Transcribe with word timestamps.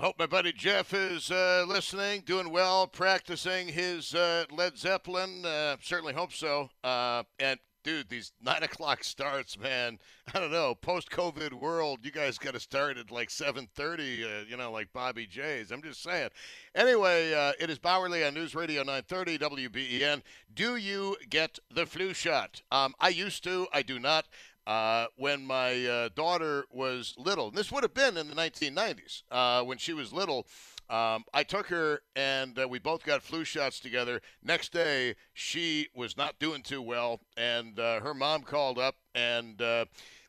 Hope 0.00 0.18
my 0.18 0.24
buddy 0.24 0.50
Jeff 0.50 0.94
is 0.94 1.30
uh, 1.30 1.66
listening, 1.68 2.22
doing 2.24 2.48
well, 2.48 2.86
practicing 2.86 3.68
his 3.68 4.14
uh, 4.14 4.46
Led 4.50 4.78
Zeppelin. 4.78 5.44
Uh, 5.44 5.76
certainly 5.82 6.14
hope 6.14 6.32
so. 6.32 6.70
Uh, 6.82 7.24
and 7.38 7.60
dude, 7.84 8.08
these 8.08 8.32
nine 8.42 8.62
o'clock 8.62 9.04
starts, 9.04 9.58
man. 9.58 9.98
I 10.34 10.40
don't 10.40 10.52
know. 10.52 10.74
Post 10.74 11.10
COVID 11.10 11.52
world, 11.52 11.98
you 12.02 12.10
guys 12.10 12.38
got 12.38 12.54
to 12.54 12.60
start 12.60 12.96
at 12.96 13.10
like 13.10 13.28
seven 13.28 13.68
thirty. 13.74 14.24
Uh, 14.24 14.44
you 14.48 14.56
know, 14.56 14.72
like 14.72 14.90
Bobby 14.94 15.26
J's. 15.26 15.70
I'm 15.70 15.82
just 15.82 16.02
saying. 16.02 16.30
Anyway, 16.74 17.34
uh, 17.34 17.52
it 17.60 17.68
is 17.68 17.78
Bauerle 17.78 18.26
on 18.26 18.32
News 18.32 18.54
Radio 18.54 18.82
930 18.82 19.36
WBEN. 19.36 20.22
Do 20.54 20.76
you 20.76 21.16
get 21.28 21.58
the 21.70 21.84
flu 21.84 22.14
shot? 22.14 22.62
Um, 22.72 22.94
I 23.00 23.10
used 23.10 23.44
to. 23.44 23.66
I 23.70 23.82
do 23.82 23.98
not. 23.98 24.28
Uh, 24.66 25.06
when 25.16 25.44
my 25.44 25.84
uh, 25.86 26.08
daughter 26.14 26.64
was 26.70 27.14
little, 27.18 27.48
and 27.48 27.56
this 27.56 27.72
would 27.72 27.82
have 27.82 27.94
been 27.94 28.16
in 28.16 28.28
the 28.28 28.34
1990s, 28.34 29.22
uh, 29.30 29.62
when 29.62 29.78
she 29.78 29.92
was 29.92 30.12
little, 30.12 30.46
um, 30.88 31.24
I 31.32 31.44
took 31.44 31.68
her 31.68 32.02
and 32.14 32.58
uh, 32.58 32.68
we 32.68 32.78
both 32.78 33.04
got 33.04 33.22
flu 33.22 33.44
shots 33.44 33.80
together. 33.80 34.20
Next 34.42 34.72
day, 34.72 35.14
she 35.32 35.88
was 35.94 36.16
not 36.16 36.38
doing 36.38 36.62
too 36.62 36.82
well, 36.82 37.20
and 37.36 37.78
uh, 37.78 38.00
her 38.00 38.12
mom 38.12 38.42
called 38.42 38.78
up, 38.78 38.96
and 39.14 39.60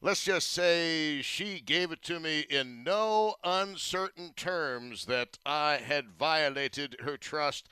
let's 0.02 0.24
just 0.24 0.52
say 0.52 1.22
she 1.22 1.59
gave 1.59 1.92
it 1.92 2.02
to 2.04 2.20
me 2.20 2.42
in 2.50 2.84
no 2.84 3.36
uncertain 3.44 4.34
terms 4.36 5.06
that 5.06 5.38
I 5.46 5.80
had 5.84 6.12
violated 6.12 6.98
her 7.02 7.18
trust. 7.18 7.68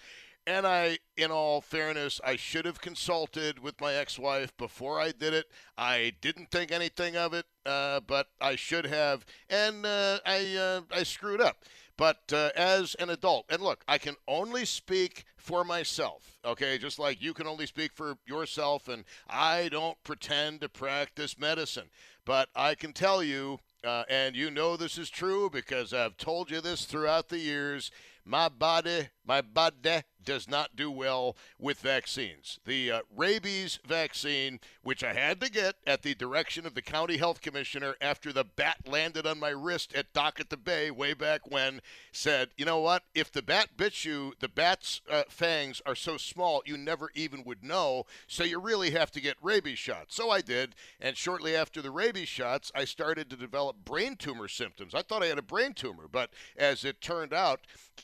And 0.50 0.66
I, 0.66 0.98
in 1.16 1.30
all 1.30 1.62
fairness, 1.62 2.20
I 2.26 2.36
should 2.36 2.66
have 2.66 2.82
consulted 2.82 3.60
with 3.60 3.80
my 3.80 3.94
ex 3.94 4.18
wife 4.18 4.58
before 4.58 5.00
I 5.00 5.12
did 5.12 5.32
it. 5.32 5.46
I 5.78 6.14
didn't 6.22 6.50
think 6.50 6.72
anything 6.72 7.16
of 7.16 7.36
it, 7.36 7.46
uh, 7.68 8.00
but 8.00 8.30
I 8.42 8.56
should 8.56 8.88
have. 8.88 9.28
And 9.48 9.86
uh, 9.86 10.18
I, 10.26 10.56
uh, 10.56 10.82
I 10.92 11.04
screwed 11.04 11.40
up. 11.40 11.58
But 11.98 12.34
uh, 12.34 12.50
as 12.56 12.96
an 12.96 13.12
adult, 13.12 13.46
and 13.48 13.62
look, 13.62 13.84
I 13.88 14.00
can 14.00 14.16
only 14.28 14.66
speak 14.66 15.24
for 15.38 15.64
myself, 15.64 16.40
okay? 16.44 16.80
Just 16.80 16.98
like 16.98 17.22
you 17.22 17.36
can 17.36 17.46
only 17.46 17.68
speak 17.68 17.92
for 17.94 18.18
yourself, 18.26 18.88
and 18.88 19.04
I 19.30 19.70
don't 19.70 20.04
pretend 20.04 20.62
to 20.62 20.70
practice 20.70 21.38
medicine. 21.38 21.92
But 22.26 22.50
I 22.56 22.74
can 22.74 22.94
tell 22.94 23.22
you, 23.22 23.60
uh, 23.84 24.04
and 24.10 24.36
you 24.36 24.50
know 24.50 24.78
this 24.78 24.98
is 24.98 25.12
true 25.12 25.52
because 25.52 25.94
I've 25.94 26.18
told 26.18 26.50
you 26.50 26.60
this 26.60 26.86
throughout 26.86 27.30
the 27.30 27.38
years 27.38 27.92
my 28.30 28.48
body, 28.48 29.10
my 29.26 29.42
body 29.42 30.04
does 30.30 30.48
not 30.48 30.76
do 30.76 30.92
well 30.92 31.36
with 31.58 31.80
vaccines. 31.80 32.60
The 32.64 32.92
uh, 32.92 33.02
rabies 33.18 33.80
vaccine, 33.84 34.60
which 34.84 35.04
I 35.04 35.14
had 35.14 35.42
to 35.42 35.50
get 35.50 35.78
at 35.88 36.04
the 36.04 36.14
direction 36.14 36.68
of 36.68 36.76
the 36.76 36.84
county 36.84 37.18
health 37.18 37.42
commissioner 37.42 37.96
after 38.00 38.32
the 38.32 38.44
bat 38.44 38.78
landed 38.86 39.26
on 39.26 39.40
my 39.40 39.50
wrist 39.50 39.92
at 39.96 40.14
Dock 40.14 40.40
at 40.40 40.52
the 40.52 40.56
Bay 40.56 40.92
way 40.92 41.16
back 41.16 41.50
when, 41.50 41.82
said, 42.12 42.50
you 42.58 42.66
know 42.66 42.80
what? 42.80 43.06
If 43.16 43.32
the 43.32 43.42
bat 43.42 43.70
bits 43.76 44.06
you, 44.06 44.34
the 44.40 44.48
bat's 44.48 45.02
uh, 45.10 45.24
fangs 45.30 45.82
are 45.88 45.96
so 45.96 46.16
small 46.16 46.62
you 46.64 46.78
never 46.78 47.10
even 47.16 47.44
would 47.46 47.64
know. 47.64 48.06
So 48.28 48.44
you 48.44 48.60
really 48.60 48.92
have 48.92 49.10
to 49.14 49.22
get 49.22 49.36
rabies 49.42 49.80
shots. 49.80 50.16
So 50.16 50.30
I 50.30 50.42
did, 50.42 50.76
and 51.02 51.18
shortly 51.18 51.56
after 51.56 51.82
the 51.82 51.90
rabies 51.90 52.28
shots, 52.28 52.72
I 52.76 52.86
started 52.86 53.32
to 53.32 53.36
develop 53.36 53.84
brain 53.84 54.16
tumor 54.16 54.48
symptoms. 54.48 54.94
I 54.94 55.02
thought 55.02 55.24
I 55.24 55.28
had 55.28 55.40
a 55.40 55.42
brain 55.42 55.74
tumor, 55.74 56.06
but 56.08 56.30
as 56.56 56.86
it 56.86 57.02
turned 57.02 57.34
out, 57.34 57.62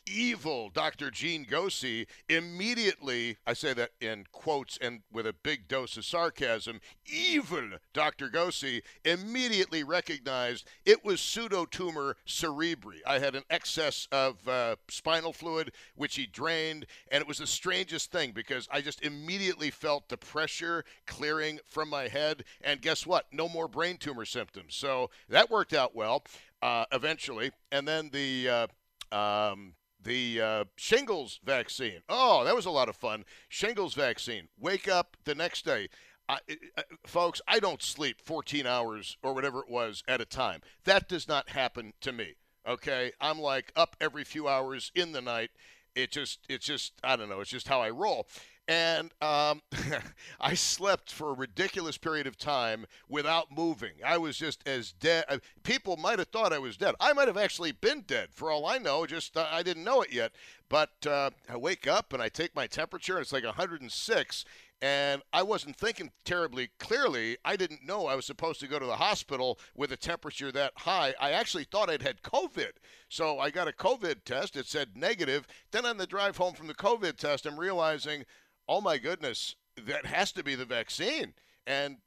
evil 0.07 0.69
Dr. 0.69 1.11
Gene 1.11 1.45
Gosey 1.45 2.07
immediately, 2.29 3.37
I 3.45 3.53
say 3.53 3.73
that 3.73 3.91
in 3.99 4.25
quotes 4.31 4.77
and 4.77 5.01
with 5.11 5.27
a 5.27 5.33
big 5.33 5.67
dose 5.67 5.97
of 5.97 6.05
sarcasm, 6.05 6.79
evil 7.05 7.71
Dr. 7.93 8.29
Gosey 8.29 8.81
immediately 9.03 9.83
recognized 9.83 10.67
it 10.85 11.05
was 11.05 11.19
pseudotumor 11.19 12.15
cerebri. 12.27 12.99
I 13.05 13.19
had 13.19 13.35
an 13.35 13.43
excess 13.49 14.07
of 14.11 14.47
uh, 14.47 14.75
spinal 14.89 15.33
fluid, 15.33 15.71
which 15.95 16.15
he 16.15 16.25
drained, 16.25 16.85
and 17.11 17.21
it 17.21 17.27
was 17.27 17.37
the 17.37 17.47
strangest 17.47 18.11
thing 18.11 18.31
because 18.31 18.67
I 18.71 18.81
just 18.81 19.01
immediately 19.03 19.71
felt 19.71 20.09
the 20.09 20.17
pressure 20.17 20.83
clearing 21.07 21.59
from 21.65 21.89
my 21.89 22.07
head, 22.07 22.43
and 22.61 22.81
guess 22.81 23.05
what? 23.05 23.25
No 23.31 23.47
more 23.47 23.67
brain 23.67 23.97
tumor 23.97 24.25
symptoms. 24.25 24.75
So 24.75 25.09
that 25.29 25.49
worked 25.49 25.73
out 25.73 25.95
well 25.95 26.23
uh, 26.61 26.85
eventually. 26.91 27.51
And 27.71 27.87
then 27.87 28.09
the 28.11 28.49
uh, 29.11 29.15
um, 29.15 29.73
the 30.05 30.39
uh, 30.39 30.63
shingles 30.77 31.39
vaccine. 31.43 32.01
Oh, 32.07 32.45
that 32.45 32.55
was 32.55 32.65
a 32.65 32.71
lot 32.71 32.87
of 32.87 32.95
fun. 32.95 33.25
Shingles 33.49 33.93
vaccine. 33.93 34.47
Wake 34.57 34.87
up 34.87 35.17
the 35.25 35.35
next 35.35 35.65
day. 35.65 35.89
I, 36.29 36.39
uh, 36.77 36.83
folks, 37.05 37.41
I 37.47 37.59
don't 37.59 37.83
sleep 37.83 38.21
14 38.21 38.65
hours 38.65 39.17
or 39.21 39.33
whatever 39.33 39.59
it 39.59 39.69
was 39.69 40.03
at 40.07 40.21
a 40.21 40.25
time. 40.25 40.61
That 40.85 41.09
does 41.09 41.27
not 41.27 41.49
happen 41.49 41.93
to 42.01 42.11
me. 42.11 42.35
Okay, 42.67 43.11
I'm 43.21 43.39
like 43.39 43.71
up 43.75 43.95
every 44.01 44.23
few 44.23 44.47
hours 44.47 44.91
in 44.95 45.11
the 45.11 45.21
night. 45.21 45.51
It 45.95 46.11
just, 46.11 46.39
it's 46.49 46.65
just, 46.65 46.93
I 47.03 47.15
don't 47.15 47.29
know. 47.29 47.39
It's 47.39 47.49
just 47.49 47.67
how 47.67 47.81
I 47.81 47.89
roll 47.89 48.27
and 48.67 49.11
um, 49.21 49.61
I 50.39 50.53
slept 50.55 51.11
for 51.11 51.29
a 51.29 51.33
ridiculous 51.33 51.97
period 51.97 52.27
of 52.27 52.37
time 52.37 52.85
without 53.07 53.51
moving. 53.51 53.93
I 54.03 54.17
was 54.17 54.37
just 54.37 54.67
as 54.67 54.91
dead. 54.91 55.25
Uh, 55.29 55.37
people 55.63 55.97
might 55.97 56.19
have 56.19 56.29
thought 56.29 56.53
I 56.53 56.59
was 56.59 56.77
dead. 56.77 56.95
I 56.99 57.13
might 57.13 57.27
have 57.27 57.37
actually 57.37 57.71
been 57.71 58.01
dead, 58.01 58.29
for 58.31 58.51
all 58.51 58.65
I 58.65 58.77
know. 58.77 59.05
Just 59.05 59.37
uh, 59.37 59.47
I 59.51 59.63
didn't 59.63 59.83
know 59.83 60.01
it 60.01 60.11
yet. 60.11 60.31
But 60.67 61.05
uh, 61.07 61.29
I 61.47 61.57
wake 61.57 61.87
up 61.87 62.11
and 62.11 62.21
I 62.21 62.29
take 62.29 62.55
my 62.55 62.65
temperature, 62.65 63.13
and 63.13 63.21
it's 63.21 63.33
like 63.33 63.45
106. 63.45 64.45
And 64.85 65.23
I 65.33 65.41
wasn't 65.41 65.77
thinking 65.77 66.11
terribly 66.25 66.69
clearly. 66.77 67.37
I 67.43 67.55
didn't 67.55 67.83
know 67.83 68.05
I 68.05 68.13
was 68.13 68.27
supposed 68.27 68.59
to 68.59 68.67
go 68.67 68.77
to 68.77 68.85
the 68.85 68.97
hospital 68.97 69.57
with 69.75 69.91
a 69.91 69.97
temperature 69.97 70.51
that 70.51 70.73
high. 70.75 71.15
I 71.19 71.31
actually 71.31 71.63
thought 71.63 71.89
I'd 71.89 72.03
had 72.03 72.21
COVID. 72.21 72.73
So 73.09 73.39
I 73.39 73.49
got 73.49 73.67
a 73.67 73.71
COVID 73.71 74.25
test. 74.25 74.55
It 74.55 74.67
said 74.67 74.89
negative. 74.95 75.47
Then 75.71 75.87
on 75.87 75.97
the 75.97 76.05
drive 76.05 76.37
home 76.37 76.53
from 76.53 76.67
the 76.67 76.75
COVID 76.75 77.17
test, 77.17 77.47
I'm 77.47 77.59
realizing 77.59 78.25
oh 78.67 78.79
my 78.79 78.99
goodness, 78.99 79.55
that 79.87 80.05
has 80.05 80.31
to 80.33 80.43
be 80.43 80.53
the 80.53 80.65
vaccine. 80.65 81.33
And 81.65 81.97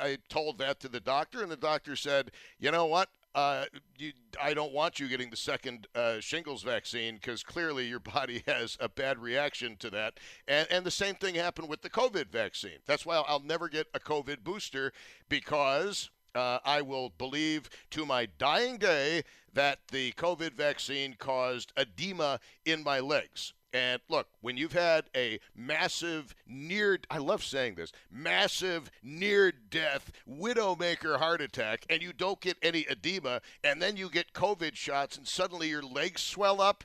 I 0.00 0.16
told 0.30 0.56
that 0.58 0.80
to 0.80 0.88
the 0.88 1.00
doctor, 1.00 1.42
and 1.42 1.52
the 1.52 1.56
doctor 1.56 1.96
said, 1.96 2.30
you 2.58 2.70
know 2.70 2.86
what? 2.86 3.10
Uh, 3.34 3.64
you, 3.98 4.12
I 4.40 4.52
don't 4.52 4.72
want 4.72 5.00
you 5.00 5.08
getting 5.08 5.30
the 5.30 5.36
second 5.36 5.86
uh, 5.94 6.20
shingles 6.20 6.62
vaccine 6.62 7.14
because 7.14 7.42
clearly 7.42 7.86
your 7.86 8.00
body 8.14 8.42
has 8.46 8.76
a 8.80 8.88
bad 8.88 9.18
reaction 9.18 9.76
to 9.78 9.90
that. 9.90 10.20
And, 10.46 10.66
and 10.70 10.84
the 10.84 10.90
same 10.90 11.14
thing 11.14 11.34
happened 11.34 11.68
with 11.68 11.82
the 11.82 11.90
COVID 11.90 12.30
vaccine. 12.30 12.78
That's 12.86 13.06
why 13.06 13.16
I'll, 13.16 13.24
I'll 13.28 13.40
never 13.40 13.68
get 13.68 13.86
a 13.94 14.00
COVID 14.00 14.44
booster 14.44 14.92
because 15.28 16.10
uh, 16.34 16.58
I 16.64 16.82
will 16.82 17.10
believe 17.18 17.68
to 17.90 18.06
my 18.06 18.28
dying 18.38 18.78
day 18.78 19.22
that 19.54 19.80
the 19.90 20.12
COVID 20.12 20.52
vaccine 20.54 21.14
caused 21.18 21.72
edema 21.76 22.40
in 22.64 22.82
my 22.82 23.00
legs. 23.00 23.52
And 23.72 24.00
look, 24.08 24.28
when 24.40 24.56
you've 24.56 24.72
had 24.72 25.04
a 25.16 25.40
massive 25.56 26.34
near, 26.46 26.98
I 27.10 27.18
love 27.18 27.42
saying 27.42 27.76
this, 27.76 27.92
massive 28.10 28.90
near 29.02 29.50
death 29.52 30.12
widowmaker 30.28 31.18
heart 31.18 31.40
attack, 31.40 31.86
and 31.88 32.02
you 32.02 32.12
don't 32.12 32.40
get 32.40 32.58
any 32.62 32.86
edema, 32.90 33.40
and 33.64 33.80
then 33.80 33.96
you 33.96 34.10
get 34.10 34.34
COVID 34.34 34.76
shots, 34.76 35.16
and 35.16 35.26
suddenly 35.26 35.68
your 35.68 35.82
legs 35.82 36.20
swell 36.20 36.60
up, 36.60 36.84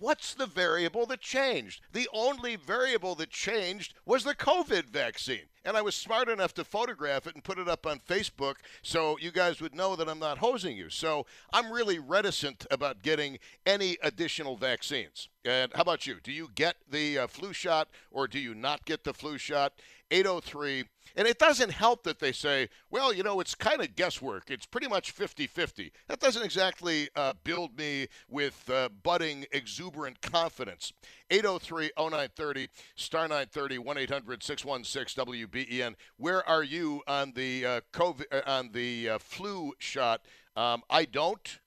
What's 0.00 0.32
the 0.32 0.46
variable 0.46 1.06
that 1.06 1.20
changed? 1.20 1.80
The 1.92 2.08
only 2.12 2.54
variable 2.54 3.16
that 3.16 3.30
changed 3.30 3.94
was 4.06 4.22
the 4.22 4.34
COVID 4.34 4.84
vaccine. 4.84 5.48
And 5.68 5.76
I 5.76 5.82
was 5.82 5.94
smart 5.94 6.30
enough 6.30 6.54
to 6.54 6.64
photograph 6.64 7.26
it 7.26 7.34
and 7.34 7.44
put 7.44 7.58
it 7.58 7.68
up 7.68 7.86
on 7.86 8.00
Facebook 8.08 8.54
so 8.80 9.18
you 9.20 9.30
guys 9.30 9.60
would 9.60 9.74
know 9.74 9.96
that 9.96 10.08
I'm 10.08 10.18
not 10.18 10.38
hosing 10.38 10.78
you. 10.78 10.88
So 10.88 11.26
I'm 11.52 11.70
really 11.70 11.98
reticent 11.98 12.64
about 12.70 13.02
getting 13.02 13.38
any 13.66 13.98
additional 14.02 14.56
vaccines. 14.56 15.28
And 15.44 15.70
how 15.74 15.82
about 15.82 16.06
you? 16.06 16.16
Do 16.22 16.32
you 16.32 16.48
get 16.54 16.76
the 16.90 17.18
uh, 17.18 17.26
flu 17.26 17.52
shot 17.52 17.88
or 18.10 18.26
do 18.26 18.38
you 18.38 18.54
not 18.54 18.86
get 18.86 19.04
the 19.04 19.12
flu 19.12 19.36
shot? 19.36 19.74
803 20.10 20.84
and 21.16 21.26
it 21.26 21.38
doesn't 21.38 21.70
help 21.70 22.04
that 22.04 22.18
they 22.18 22.32
say, 22.32 22.68
well, 22.90 23.12
you 23.12 23.22
know, 23.22 23.40
it's 23.40 23.54
kind 23.54 23.80
of 23.80 23.96
guesswork. 23.96 24.50
It's 24.50 24.66
pretty 24.66 24.88
much 24.88 25.10
50 25.10 25.46
50. 25.46 25.92
That 26.08 26.20
doesn't 26.20 26.42
exactly 26.42 27.08
uh, 27.16 27.34
build 27.44 27.76
me 27.76 28.08
with 28.28 28.68
uh, 28.70 28.88
budding, 29.02 29.46
exuberant 29.52 30.20
confidence. 30.20 30.92
803 31.30 31.90
0930, 31.98 32.68
star 32.96 33.22
930, 33.22 33.78
1 33.78 33.98
800 33.98 34.42
616 34.42 35.24
WBEN. 35.24 35.94
Where 36.16 36.48
are 36.48 36.62
you 36.62 37.02
on 37.06 37.32
the, 37.34 37.66
uh, 37.66 37.80
COVID, 37.92 38.24
uh, 38.32 38.40
on 38.46 38.70
the 38.72 39.10
uh, 39.10 39.18
flu 39.18 39.72
shot? 39.78 40.22
Um, 40.56 40.82
I 40.90 41.04
don't. 41.04 41.58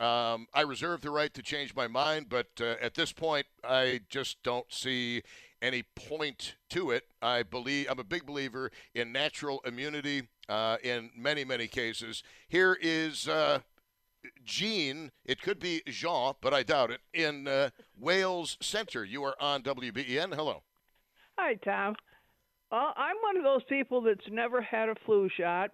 Um, 0.00 0.48
I 0.52 0.62
reserve 0.62 1.02
the 1.02 1.10
right 1.10 1.32
to 1.34 1.42
change 1.42 1.74
my 1.76 1.86
mind, 1.86 2.26
but 2.28 2.48
uh, 2.60 2.74
at 2.82 2.94
this 2.94 3.12
point, 3.12 3.46
I 3.62 4.00
just 4.08 4.42
don't 4.42 4.70
see 4.72 5.22
any 5.64 5.82
point 5.82 6.56
to 6.68 6.90
it. 6.90 7.04
I 7.22 7.42
believe 7.42 7.86
I'm 7.90 7.98
a 7.98 8.04
big 8.04 8.26
believer 8.26 8.70
in 8.94 9.12
natural 9.12 9.60
immunity 9.64 10.28
uh, 10.48 10.76
in 10.82 11.10
many 11.16 11.44
many 11.44 11.66
cases. 11.66 12.22
Here 12.48 12.76
is 12.80 13.26
uh, 13.26 13.60
Jean. 14.44 15.10
It 15.24 15.40
could 15.40 15.58
be 15.58 15.82
Jean, 15.86 16.34
but 16.42 16.52
I 16.52 16.62
doubt 16.62 16.90
it. 16.90 17.00
In 17.14 17.48
uh, 17.48 17.70
Wales 17.98 18.58
Center, 18.60 19.04
you 19.04 19.24
are 19.24 19.34
on 19.40 19.62
WBEN. 19.62 20.34
Hello. 20.34 20.62
Hi, 21.38 21.54
Tom. 21.54 21.96
Well, 22.70 22.92
I'm 22.96 23.16
one 23.22 23.36
of 23.38 23.44
those 23.44 23.64
people 23.68 24.02
that's 24.02 24.28
never 24.30 24.60
had 24.60 24.88
a 24.88 24.94
flu 25.06 25.28
shot, 25.34 25.70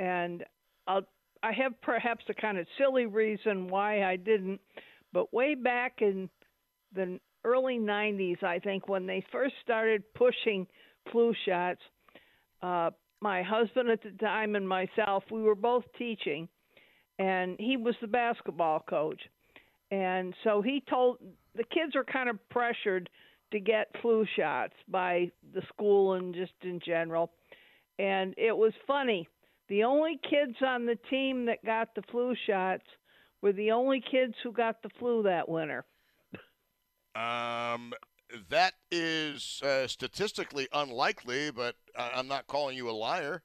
and 0.00 0.44
I'll, 0.86 1.02
I 1.42 1.52
have 1.52 1.80
perhaps 1.80 2.24
a 2.28 2.34
kind 2.34 2.58
of 2.58 2.66
silly 2.78 3.06
reason 3.06 3.68
why 3.68 4.02
I 4.02 4.16
didn't. 4.16 4.60
But 5.12 5.32
way 5.32 5.54
back 5.54 5.98
in 6.00 6.28
the 6.92 7.20
early 7.46 7.78
90s, 7.78 8.42
I 8.42 8.58
think, 8.58 8.88
when 8.88 9.06
they 9.06 9.24
first 9.30 9.54
started 9.62 10.02
pushing 10.14 10.66
flu 11.10 11.32
shots. 11.46 11.80
Uh, 12.60 12.90
my 13.20 13.42
husband 13.42 13.88
at 13.88 14.02
the 14.02 14.10
time 14.20 14.56
and 14.56 14.68
myself, 14.68 15.24
we 15.30 15.42
were 15.42 15.54
both 15.54 15.84
teaching, 15.96 16.48
and 17.18 17.56
he 17.58 17.76
was 17.76 17.94
the 18.00 18.08
basketball 18.08 18.80
coach. 18.80 19.20
And 19.90 20.34
so 20.42 20.60
he 20.60 20.82
told 20.90 21.18
the 21.54 21.64
kids 21.64 21.94
are 21.94 22.04
kind 22.04 22.28
of 22.28 22.36
pressured 22.50 23.08
to 23.52 23.60
get 23.60 23.88
flu 24.02 24.26
shots 24.36 24.74
by 24.88 25.30
the 25.54 25.62
school 25.68 26.14
and 26.14 26.34
just 26.34 26.52
in 26.62 26.80
general. 26.84 27.30
And 27.98 28.34
it 28.36 28.56
was 28.56 28.72
funny. 28.86 29.28
The 29.68 29.84
only 29.84 30.18
kids 30.28 30.56
on 30.66 30.86
the 30.86 30.98
team 31.08 31.46
that 31.46 31.64
got 31.64 31.94
the 31.94 32.02
flu 32.10 32.34
shots 32.46 32.84
were 33.40 33.52
the 33.52 33.70
only 33.70 34.02
kids 34.10 34.34
who 34.42 34.52
got 34.52 34.82
the 34.82 34.90
flu 34.98 35.22
that 35.22 35.48
winter. 35.48 35.84
Um, 37.16 37.94
that 38.50 38.74
is 38.90 39.62
uh, 39.64 39.86
statistically 39.86 40.68
unlikely, 40.72 41.50
but 41.50 41.76
I'm 41.96 42.28
not 42.28 42.46
calling 42.46 42.76
you 42.76 42.90
a 42.90 42.92
liar. 42.92 43.42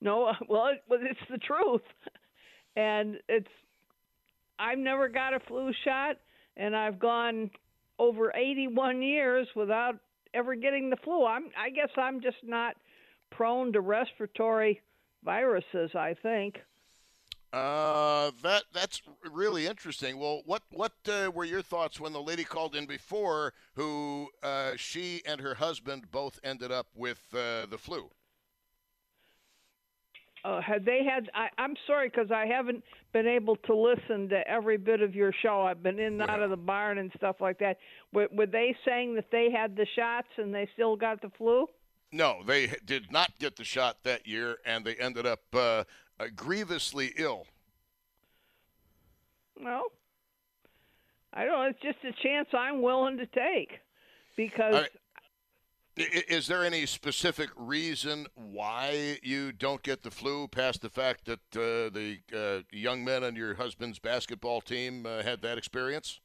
No, 0.00 0.32
well, 0.48 0.68
it, 0.68 0.82
well, 0.88 1.00
it's 1.02 1.20
the 1.30 1.38
truth, 1.38 1.82
and 2.76 3.16
it's. 3.28 3.48
I've 4.60 4.78
never 4.78 5.08
got 5.08 5.34
a 5.34 5.40
flu 5.40 5.72
shot, 5.84 6.16
and 6.56 6.74
I've 6.76 6.98
gone 6.98 7.50
over 7.98 8.32
81 8.34 9.02
years 9.02 9.46
without 9.54 9.94
ever 10.34 10.54
getting 10.54 10.90
the 10.90 10.96
flu. 10.96 11.24
I'm. 11.26 11.50
I 11.58 11.70
guess 11.70 11.90
I'm 11.96 12.20
just 12.20 12.38
not 12.44 12.74
prone 13.30 13.72
to 13.72 13.80
respiratory 13.80 14.80
viruses. 15.24 15.90
I 15.94 16.14
think. 16.22 16.56
Uh, 17.50 18.30
that 18.42 18.64
that's 18.74 19.00
really 19.32 19.66
interesting. 19.66 20.18
Well, 20.18 20.42
what 20.44 20.62
what 20.70 20.92
uh, 21.08 21.30
were 21.34 21.46
your 21.46 21.62
thoughts 21.62 21.98
when 21.98 22.12
the 22.12 22.20
lady 22.20 22.44
called 22.44 22.76
in 22.76 22.84
before, 22.84 23.54
who 23.74 24.28
uh, 24.42 24.72
she 24.76 25.22
and 25.24 25.40
her 25.40 25.54
husband 25.54 26.10
both 26.10 26.38
ended 26.44 26.70
up 26.70 26.88
with 26.94 27.20
uh, 27.32 27.64
the 27.66 27.78
flu? 27.78 28.10
Uh, 30.44 30.60
had 30.60 30.84
they 30.84 31.00
had? 31.04 31.30
I, 31.34 31.48
I'm 31.56 31.74
sorry 31.86 32.10
because 32.10 32.30
I 32.30 32.46
haven't 32.46 32.84
been 33.12 33.26
able 33.26 33.56
to 33.56 33.74
listen 33.74 34.28
to 34.28 34.46
every 34.46 34.76
bit 34.76 35.00
of 35.00 35.14
your 35.14 35.32
show. 35.42 35.62
I've 35.62 35.82
been 35.82 35.98
in 35.98 36.20
and 36.20 36.30
out 36.30 36.42
of 36.42 36.50
the 36.50 36.56
barn 36.56 36.98
and 36.98 37.10
stuff 37.16 37.36
like 37.40 37.58
that. 37.60 37.78
Were, 38.12 38.28
were 38.30 38.46
they 38.46 38.76
saying 38.84 39.14
that 39.14 39.30
they 39.32 39.50
had 39.50 39.74
the 39.74 39.86
shots 39.96 40.28
and 40.36 40.54
they 40.54 40.68
still 40.74 40.96
got 40.96 41.22
the 41.22 41.30
flu? 41.36 41.66
No, 42.12 42.42
they 42.46 42.72
did 42.86 43.12
not 43.12 43.38
get 43.38 43.56
the 43.56 43.64
shot 43.64 43.98
that 44.04 44.26
year, 44.26 44.56
and 44.64 44.84
they 44.84 44.94
ended 44.94 45.26
up 45.26 45.40
uh, 45.52 45.84
uh, 46.20 46.26
grievously 46.34 47.12
ill? 47.16 47.46
Well, 49.62 49.84
I 51.32 51.44
don't 51.44 51.52
know. 51.52 51.68
It's 51.68 51.80
just 51.80 51.98
a 52.04 52.22
chance 52.22 52.48
I'm 52.52 52.82
willing 52.82 53.18
to 53.18 53.26
take 53.26 53.78
because. 54.36 54.74
Right. 54.74 54.90
Is 55.96 56.46
there 56.46 56.64
any 56.64 56.86
specific 56.86 57.50
reason 57.56 58.28
why 58.36 59.18
you 59.24 59.50
don't 59.50 59.82
get 59.82 60.04
the 60.04 60.12
flu 60.12 60.46
past 60.46 60.80
the 60.80 60.88
fact 60.88 61.24
that 61.24 61.40
uh, 61.56 61.90
the 61.92 62.18
uh, 62.32 62.62
young 62.70 63.04
men 63.04 63.24
on 63.24 63.34
your 63.34 63.54
husband's 63.54 63.98
basketball 63.98 64.60
team 64.60 65.06
uh, 65.06 65.24
had 65.24 65.42
that 65.42 65.58
experience? 65.58 66.20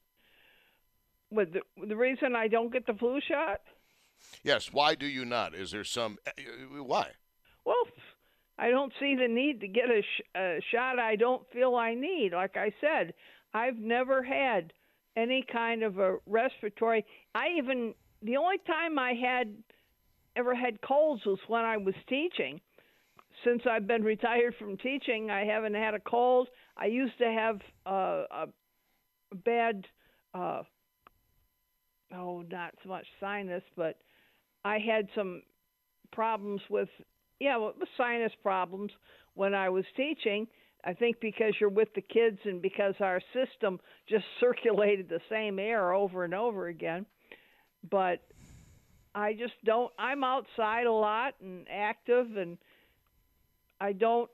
With 1.31 1.53
the, 1.53 1.61
the 1.87 1.95
reason 1.95 2.35
I 2.35 2.47
don't 2.47 2.71
get 2.71 2.85
the 2.85 2.93
flu 2.93 3.19
shot? 3.27 3.61
Yes. 4.43 4.71
Why 4.71 4.93
do 4.93 5.07
you 5.07 5.25
not? 5.25 5.55
Is 5.55 5.71
there 5.71 5.83
some. 5.83 6.19
Uh, 6.27 6.83
why? 6.83 7.07
Well, 7.65 7.87
I 8.63 8.69
don't 8.69 8.93
see 8.97 9.17
the 9.19 9.27
need 9.27 9.59
to 9.59 9.67
get 9.67 9.89
a, 9.89 10.01
sh- 10.01 10.37
a 10.37 10.59
shot 10.71 10.97
I 10.97 11.17
don't 11.17 11.43
feel 11.51 11.75
I 11.75 11.95
need. 11.95 12.31
Like 12.31 12.55
I 12.55 12.71
said, 12.79 13.13
I've 13.53 13.75
never 13.75 14.23
had 14.23 14.71
any 15.17 15.45
kind 15.51 15.83
of 15.83 15.99
a 15.99 16.15
respiratory. 16.25 17.05
I 17.35 17.47
even 17.57 17.93
the 18.21 18.37
only 18.37 18.59
time 18.65 18.97
I 18.97 19.15
had 19.15 19.53
ever 20.37 20.55
had 20.55 20.79
colds 20.79 21.25
was 21.25 21.39
when 21.47 21.65
I 21.65 21.75
was 21.75 21.93
teaching. 22.07 22.61
Since 23.43 23.63
I've 23.69 23.85
been 23.85 24.01
retired 24.15 24.55
from 24.57 24.77
teaching, 24.77 25.29
I 25.29 25.43
haven't 25.43 25.73
had 25.73 25.93
a 25.93 25.99
cold. 25.99 26.47
I 26.77 26.85
used 26.85 27.17
to 27.17 27.25
have 27.25 27.59
uh, 27.85 28.23
a 28.31 28.47
bad, 29.43 29.85
uh, 30.33 30.61
oh, 32.15 32.45
not 32.49 32.75
so 32.81 32.87
much 32.87 33.07
sinus, 33.19 33.63
but 33.75 33.97
I 34.63 34.79
had 34.79 35.09
some 35.13 35.41
problems 36.13 36.61
with 36.69 36.87
yeah, 37.39 37.57
well, 37.57 37.73
sinus 37.97 38.33
problems 38.41 38.91
when 39.33 39.53
I 39.53 39.69
was 39.69 39.85
teaching. 39.95 40.47
I 40.85 40.93
think 40.93 41.19
because 41.21 41.53
you're 41.59 41.69
with 41.69 41.93
the 41.93 42.01
kids 42.01 42.39
and 42.43 42.61
because 42.61 42.95
our 42.99 43.21
system 43.33 43.79
just 44.07 44.25
circulated 44.39 45.09
the 45.09 45.21
same 45.29 45.59
air 45.59 45.93
over 45.93 46.23
and 46.23 46.33
over 46.33 46.67
again. 46.67 47.05
But 47.89 48.21
I 49.15 49.33
just 49.33 49.53
don't. 49.63 49.91
I'm 49.97 50.23
outside 50.23 50.85
a 50.85 50.91
lot 50.91 51.35
and 51.41 51.67
active, 51.69 52.37
and 52.37 52.57
I 53.79 53.93
don't. 53.93 54.29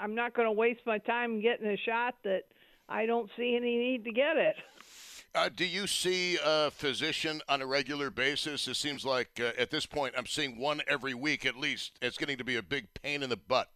I'm 0.00 0.14
not 0.14 0.34
going 0.34 0.46
to 0.46 0.52
waste 0.52 0.80
my 0.86 0.98
time 0.98 1.40
getting 1.40 1.66
a 1.66 1.76
shot 1.76 2.14
that 2.24 2.42
I 2.88 3.06
don't 3.06 3.30
see 3.36 3.56
any 3.56 3.76
need 3.76 4.04
to 4.04 4.12
get 4.12 4.36
it. 4.36 4.56
Uh, 5.34 5.48
do 5.54 5.64
you 5.64 5.88
see 5.88 6.38
a 6.44 6.70
physician 6.70 7.40
on 7.48 7.60
a 7.60 7.66
regular 7.66 8.08
basis? 8.08 8.68
It 8.68 8.76
seems 8.76 9.04
like 9.04 9.40
uh, 9.40 9.50
at 9.58 9.68
this 9.68 9.84
point 9.84 10.14
I'm 10.16 10.26
seeing 10.26 10.58
one 10.58 10.80
every 10.86 11.12
week 11.12 11.44
at 11.44 11.56
least. 11.56 11.98
It's 12.00 12.16
getting 12.16 12.38
to 12.38 12.44
be 12.44 12.54
a 12.54 12.62
big 12.62 12.86
pain 13.02 13.20
in 13.20 13.30
the 13.30 13.36
butt. 13.36 13.68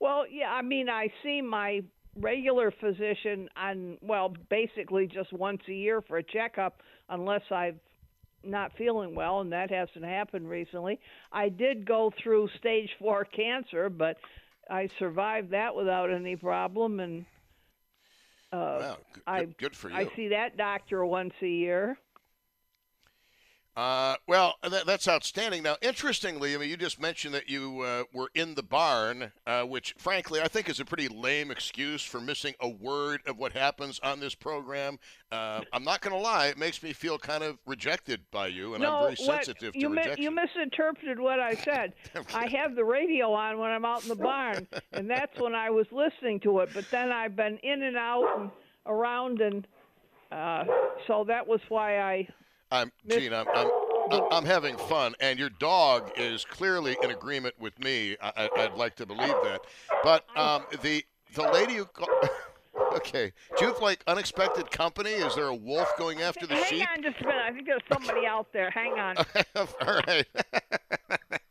Well, 0.00 0.26
yeah, 0.30 0.50
I 0.50 0.60
mean, 0.60 0.90
I 0.90 1.08
see 1.22 1.40
my 1.40 1.80
regular 2.14 2.70
physician 2.78 3.48
on, 3.56 3.96
well, 4.02 4.34
basically 4.50 5.06
just 5.06 5.32
once 5.32 5.62
a 5.66 5.72
year 5.72 6.02
for 6.02 6.18
a 6.18 6.22
checkup, 6.22 6.82
unless 7.08 7.42
I'm 7.50 7.80
not 8.44 8.72
feeling 8.76 9.14
well, 9.14 9.40
and 9.40 9.52
that 9.52 9.70
hasn't 9.70 10.04
happened 10.04 10.46
recently. 10.46 11.00
I 11.32 11.48
did 11.48 11.86
go 11.86 12.12
through 12.22 12.50
stage 12.58 12.90
four 12.98 13.24
cancer, 13.24 13.88
but 13.88 14.18
I 14.68 14.90
survived 14.98 15.52
that 15.52 15.74
without 15.74 16.12
any 16.12 16.36
problem, 16.36 17.00
and 17.00 17.24
uh, 18.52 18.56
wow, 18.56 18.96
good, 19.12 19.22
I, 19.26 19.44
good 19.58 19.76
for 19.76 19.90
you. 19.90 19.96
I 19.96 20.10
see 20.16 20.28
that 20.28 20.56
doctor 20.56 21.04
once 21.04 21.34
a 21.42 21.48
year. 21.48 21.98
Uh, 23.76 24.16
well, 24.26 24.54
that, 24.62 24.86
that's 24.86 25.06
outstanding. 25.06 25.62
Now, 25.62 25.76
interestingly, 25.82 26.54
I 26.54 26.58
mean, 26.58 26.70
you 26.70 26.78
just 26.78 26.98
mentioned 26.98 27.34
that 27.34 27.50
you 27.50 27.82
uh, 27.82 28.04
were 28.10 28.30
in 28.34 28.54
the 28.54 28.62
barn, 28.62 29.32
uh, 29.46 29.64
which, 29.64 29.94
frankly, 29.98 30.40
I 30.40 30.48
think 30.48 30.70
is 30.70 30.80
a 30.80 30.84
pretty 30.86 31.08
lame 31.08 31.50
excuse 31.50 32.02
for 32.02 32.18
missing 32.18 32.54
a 32.60 32.68
word 32.70 33.20
of 33.26 33.36
what 33.36 33.52
happens 33.52 34.00
on 34.02 34.18
this 34.18 34.34
program. 34.34 34.98
Uh, 35.30 35.60
I'm 35.74 35.84
not 35.84 36.00
going 36.00 36.16
to 36.16 36.22
lie; 36.22 36.46
it 36.46 36.56
makes 36.56 36.82
me 36.82 36.94
feel 36.94 37.18
kind 37.18 37.44
of 37.44 37.58
rejected 37.66 38.22
by 38.30 38.46
you, 38.46 38.72
and 38.72 38.82
no, 38.82 38.96
I'm 38.96 39.02
very 39.02 39.16
sensitive 39.16 39.74
to 39.74 39.78
you 39.78 39.90
rejection. 39.90 40.14
Mi- 40.20 40.24
you 40.24 40.30
misinterpreted 40.30 41.18
what 41.18 41.38
I 41.38 41.54
said. 41.54 41.92
I 42.34 42.46
have 42.48 42.76
the 42.76 42.84
radio 42.84 43.30
on 43.32 43.58
when 43.58 43.70
I'm 43.70 43.84
out 43.84 44.04
in 44.04 44.08
the 44.08 44.16
barn, 44.16 44.66
and 44.92 45.10
that's 45.10 45.38
when 45.38 45.54
I 45.54 45.68
was 45.68 45.86
listening 45.92 46.40
to 46.40 46.60
it. 46.60 46.70
But 46.72 46.90
then 46.90 47.12
I've 47.12 47.36
been 47.36 47.58
in 47.58 47.82
and 47.82 47.98
out 47.98 48.38
and 48.38 48.50
around, 48.86 49.42
and 49.42 49.66
uh, 50.32 50.64
so 51.06 51.24
that 51.28 51.46
was 51.46 51.60
why 51.68 51.98
I 51.98 52.28
I'm 52.70 52.90
Gene. 53.08 53.32
I'm, 53.32 53.46
I'm 53.48 53.70
I'm 54.30 54.44
having 54.44 54.76
fun, 54.76 55.14
and 55.20 55.38
your 55.38 55.48
dog 55.50 56.10
is 56.16 56.44
clearly 56.44 56.96
in 57.02 57.10
agreement 57.10 57.54
with 57.58 57.78
me. 57.78 58.16
I- 58.22 58.48
I- 58.54 58.64
I'd 58.64 58.74
like 58.74 58.96
to 58.96 59.06
believe 59.06 59.34
that. 59.44 59.62
But 60.02 60.24
um, 60.36 60.64
the 60.82 61.04
the 61.34 61.42
lady 61.42 61.74
who. 61.74 61.84
Call- 61.86 62.08
okay. 62.94 63.32
Do 63.58 63.64
you 63.66 63.72
have 63.72 63.82
like 63.82 64.02
unexpected 64.06 64.70
company? 64.70 65.10
Is 65.10 65.34
there 65.34 65.46
a 65.46 65.54
wolf 65.54 65.90
going 65.98 66.22
after 66.22 66.46
the 66.46 66.54
Hang 66.54 66.64
sheep? 66.66 66.88
on 66.96 67.02
just 67.02 67.20
a 67.20 67.24
minute. 67.26 67.42
I 67.46 67.52
think 67.52 67.66
there's 67.66 67.82
somebody 67.92 68.26
out 68.26 68.46
there. 68.52 68.70
Hang 68.70 68.92
on. 68.98 69.16
All 69.56 70.00
right. 70.06 70.26